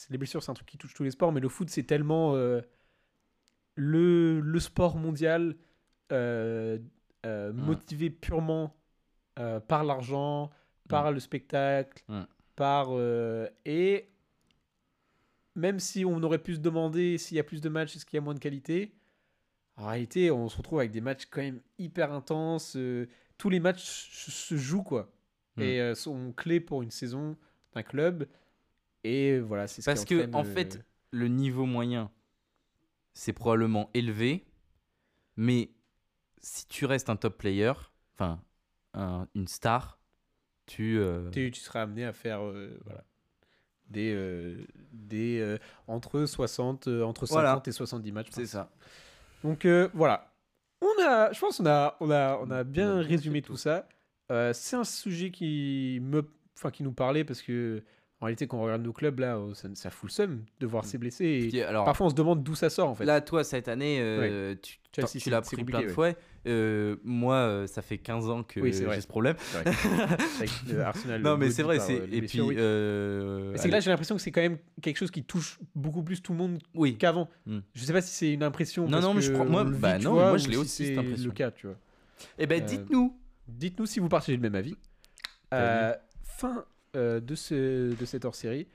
les 0.10 0.18
blessures, 0.18 0.42
c'est 0.44 0.52
un 0.52 0.54
truc 0.54 0.68
qui 0.68 0.78
touche 0.78 0.94
tous 0.94 1.04
les 1.04 1.12
sports, 1.12 1.32
mais 1.32 1.42
le 1.42 1.50
foot, 1.50 1.70
c'est 1.70 1.84
tellement 1.84 2.36
euh, 2.36 2.62
le, 3.76 4.39
le 4.39 4.60
sport 4.60 4.96
mondial 4.98 5.56
euh, 6.12 6.78
euh, 7.26 7.52
Mm. 7.54 7.62
motivé 7.65 8.10
purement 8.10 8.76
euh, 9.39 9.60
par 9.60 9.84
l'argent, 9.84 10.50
par 10.88 11.12
le 11.12 11.20
spectacle, 11.20 12.02
Mm. 12.08 12.22
par. 12.56 12.88
euh, 12.92 13.48
et 13.65 14.10
même 15.56 15.80
si 15.80 16.06
on 16.06 16.22
aurait 16.24 16.38
pu 16.42 16.56
se 16.56 16.60
demander 16.60 17.18
s'il 17.18 17.36
y 17.38 17.39
a 17.39 17.44
plus 17.44 17.60
de 17.62 17.68
matchs, 17.70 17.96
est-ce 17.96 18.06
qu'il 18.06 18.15
y 18.18 18.20
a 18.20 18.22
moins 18.22 18.34
de 18.34 18.39
qualité 18.39 18.94
en 19.80 19.88
réalité, 19.88 20.30
on 20.32 20.48
se 20.50 20.58
retrouve 20.58 20.80
avec 20.80 20.92
des 20.92 21.02
matchs 21.02 21.26
quand 21.30 21.42
même 21.42 21.62
hyper 21.78 22.12
intenses. 22.13 22.76
euh, 22.76 23.08
tous 23.38 23.50
les 23.50 23.60
matchs 23.60 23.84
se- 24.12 24.58
jouent, 24.58 24.84
quoi 24.84 25.12
Mm. 25.56 25.62
et 25.62 25.82
euh, 25.82 25.96
sont 25.96 26.34
clés 26.34 26.60
pour 26.60 26.82
une 26.84 26.92
saison 26.92 27.38
d'un 27.74 27.84
club. 27.84 28.28
Et 29.06 29.39
voilà, 29.39 29.68
c'est 29.68 29.82
ce 29.82 29.86
Parce 29.86 30.02
qui 30.04 30.15
que, 30.15 30.24
entraîne, 30.26 30.36
en 30.36 30.42
euh, 30.46 30.54
fait, 30.54 30.86
Le 31.12 31.28
niveau 31.28 31.65
moyen, 31.65 32.12
c'est 33.13 33.34
probablement 33.34 33.89
élevé, 33.96 34.46
mais 35.38 35.72
si 36.42 36.68
tu 36.68 36.86
restes 36.86 37.10
un 37.10 37.15
top 37.15 37.38
player, 37.38 37.74
enfin 38.13 38.42
un- 38.94 39.28
une 39.36 39.48
star, 39.48 40.00
tu. 40.65 41.00
euh, 41.00 41.30
tu, 41.32 41.50
tu 41.52 41.60
seras 41.62 41.82
amené 41.84 42.06
à 42.06 42.13
faire 42.13 42.42
euh, 42.44 42.78
voilà, 42.86 43.04
des, 43.89 44.13
euh, 44.13 44.63
des 44.92 45.39
euh, 45.39 45.58
entre 45.88 46.26
60, 46.26 46.88
euh, 46.88 47.04
entre 47.04 47.26
50 47.26 47.42
Voilà. 47.42 47.62
et 47.65 47.72
70 47.72 48.12
matchs. 48.12 48.28
c'est 48.32 48.46
ça. 48.46 48.72
Donc 49.43 49.65
euh, 49.65 49.89
voilà. 49.93 50.34
On 50.82 51.04
a, 51.04 51.32
je 51.34 51.39
pense 51.39 51.58
qu'on 51.58 51.65
a, 51.65 51.95
on 51.99 52.10
a, 52.12 52.38
on 52.38 52.52
a 52.52 52.63
bien 52.63 52.95
On 52.95 52.99
a 52.99 53.04
bien 53.04 53.10
résumé 53.10 53.41
tout 53.41 53.54
tout. 53.54 53.58
ça. 53.58 53.88
Euh, 54.32 54.54
c'est 54.54 54.75
un 54.75 54.84
sujet 54.84 55.32
qui 55.32 55.99
me, 56.02 56.23
enfin 56.58 56.71
qui 56.71 56.84
nous 56.84 56.93
parlait 56.93 57.23
parce 57.23 57.41
que 57.41 57.84
en 58.22 58.26
réalité 58.26 58.48
quand 58.48 58.58
on 58.58 58.64
regarde 58.64 58.82
nos 58.84 58.92
clubs 58.94 59.20
là, 59.20 59.40
oh, 59.40 59.54
ça, 59.54 59.70
ça 59.76 59.90
fout 59.90 60.10
le 60.10 60.14
seum 60.14 60.44
de 60.60 60.68
voir 60.68 60.84
Mm. 60.84 60.88
ces 60.88 60.98
blessés. 60.98 61.26
Et 61.26 61.48
Puis, 61.50 61.62
alors, 61.62 61.86
parfois 61.86 62.08
on 62.08 62.10
se 62.10 62.16
demande 62.16 62.44
d'où 62.44 62.56
ça 62.56 62.70
sort 62.70 62.90
en 62.90 62.96
fait. 62.96 63.06
là, 63.06 63.22
toi, 63.22 63.44
cette 63.44 63.68
année, 63.70 64.00
euh, 64.02 64.56
tu, 64.62 64.78
Chelsea, 64.94 65.08
tu 65.14 65.20
c'est- 65.22 65.30
l'as 65.30 65.42
pris 65.42 65.64
plein 65.64 65.80
de 65.82 65.86
ouais. 65.86 65.92
fois. 65.92 66.12
Euh, 66.48 66.96
moi, 67.04 67.36
euh, 67.36 67.68
ça 67.68 67.82
fait 67.82 67.98
15 67.98 68.30
ans 68.30 68.44
que 68.44 68.60
Oui, 68.62 68.72
j'ai 68.74 69.02
ce 69.02 69.08
problème. 69.08 69.36
Vrai. 69.54 69.64
Avec, 70.38 70.50
Arsenal, 70.84 71.22
non, 71.22 71.38
mais 71.38 71.52
c'est 71.52 71.64
vrai. 71.64 71.78
par, 71.78 71.90
Et 71.90 72.22
puis. 72.22 72.42
oui. 72.42 72.56
euh, 72.58 73.54
c'est 73.56 73.68
que 73.68 73.74
là, 73.74 73.80
j'ai 73.82 73.90
l'impression 73.90 74.16
que 74.16 74.22
c'est 74.22 74.32
quand 74.32 74.42
même 74.42 74.58
quelque 74.82 74.98
chose 74.98 75.12
qui 75.12 75.24
touche 75.24 75.60
beaucoup 75.76 76.02
plus 76.04 76.22
tout 76.22 76.32
le 76.32 76.38
monde 76.40 76.60
oui. 76.76 76.98
qu'avant. 76.98 77.30
Mm. 77.46 77.60
Je 77.74 77.84
sais 77.84 77.94
pas 77.94 78.02
si 78.02 78.14
c'est 78.14 78.34
une 78.34 78.44
impression. 78.44 78.86
Non, 78.86 78.92
parce 78.92 79.04
non, 79.06 79.14
mais 79.14 79.22
je 79.22 79.32
crois- 79.34 79.46
moi- 79.46 79.64
vit, 79.66 79.78
bah 79.80 79.98
tu 79.98 80.06
non, 80.06 80.14
vois, 80.14 80.24
moi, 80.24 80.34
ou 80.34 80.38
je 80.38 80.48
l'ai 80.48 80.54
si 80.54 80.58
aussi, 80.60 80.86
c'est 80.88 80.98
impression. 80.98 81.26
le 81.26 81.32
cas, 81.34 81.52
tu 81.52 81.68
vois. 81.68 81.76
Eh 82.38 82.48
ben, 82.48 82.64
dites-nous. 82.64 83.18
Dites-nous 83.48 83.86
si 83.86 84.00
vous 84.00 84.10
partagez 84.10 84.36
le 84.38 84.42
même 84.42 84.56
avis. 84.56 84.76
Fin 86.24 86.66
euh, 86.95 87.19
de, 87.19 87.36
ce, 87.36 87.93
de 87.93 88.06
cette 88.06 88.25
hors-série. 88.25 88.67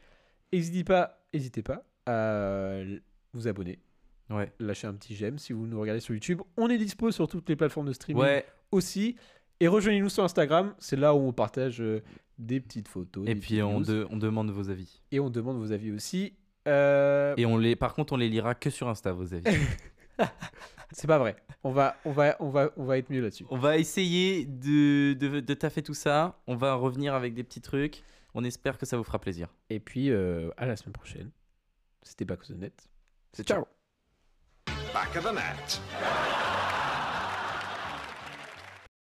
N'hésitez 0.52 0.84
pas, 0.84 1.24
hésitez 1.32 1.62
pas 1.62 1.84
à 2.06 2.78
vous 3.32 3.48
abonner, 3.48 3.78
Ouais. 4.30 4.52
lâcher 4.60 4.86
un 4.86 4.94
petit 4.94 5.14
j'aime 5.14 5.38
si 5.38 5.52
vous 5.52 5.66
nous 5.66 5.80
regardez 5.80 6.00
sur 6.00 6.14
YouTube. 6.14 6.40
On 6.56 6.68
est 6.68 6.78
dispo 6.78 7.10
sur 7.10 7.28
toutes 7.28 7.48
les 7.48 7.56
plateformes 7.56 7.86
de 7.88 7.92
streaming 7.92 8.22
Ouais. 8.22 8.46
aussi. 8.70 9.16
Et 9.60 9.68
rejoignez-nous 9.68 10.08
sur 10.08 10.24
Instagram, 10.24 10.74
c'est 10.78 10.96
là 10.96 11.14
où 11.14 11.18
on 11.18 11.32
partage 11.32 11.80
euh, 11.80 12.02
des 12.38 12.60
petites 12.60 12.88
photos. 12.88 13.24
Et 13.28 13.34
puis, 13.34 13.56
de- 13.56 13.62
on 13.62 14.16
demande 14.16 14.50
vos 14.50 14.68
avis. 14.70 15.00
et 15.12 15.20
on 15.20 15.30
demande 15.30 15.58
vos 15.58 15.72
avis 15.72 15.90
aussi. 15.92 16.34
Euh, 16.66 17.34
Et 17.36 17.44
on 17.46 17.56
les, 17.58 17.76
par 17.76 17.94
contre, 17.94 18.14
on 18.14 18.16
les 18.16 18.28
lira 18.28 18.54
que 18.54 18.70
sur 18.70 18.88
Insta, 18.88 19.12
vos 19.12 19.32
avis. 19.34 19.44
C'est 20.92 21.06
pas 21.06 21.18
vrai. 21.18 21.36
On 21.62 21.70
va, 21.70 21.96
on 22.04 22.12
va, 22.12 22.36
on 22.40 22.50
va, 22.50 22.70
on 22.76 22.84
va 22.84 22.98
être 22.98 23.10
mieux 23.10 23.20
là-dessus. 23.20 23.46
on 23.50 23.58
va 23.58 23.78
essayer 23.78 24.44
de, 24.44 25.14
de, 25.14 25.40
de 25.40 25.54
taffer 25.54 25.82
tout 25.82 25.94
ça. 25.94 26.38
On 26.46 26.56
va 26.56 26.74
revenir 26.74 27.14
avec 27.14 27.34
des 27.34 27.42
petits 27.44 27.60
trucs. 27.60 28.02
On 28.34 28.44
espère 28.44 28.78
que 28.78 28.86
ça 28.86 28.96
vous 28.96 29.04
fera 29.04 29.18
plaisir. 29.18 29.48
Et 29.70 29.80
puis, 29.80 30.10
euh, 30.10 30.50
à 30.56 30.66
la 30.66 30.76
semaine 30.76 30.92
prochaine. 30.92 31.30
C'était 32.02 32.24
Back 32.24 32.40
of 32.42 32.48
the 32.48 32.58
Net. 32.58 32.88
C'est 33.32 33.46
Ciao. 33.46 33.66
Back 34.92 35.16
of 35.16 35.24
the 35.24 35.34
net. 35.34 35.80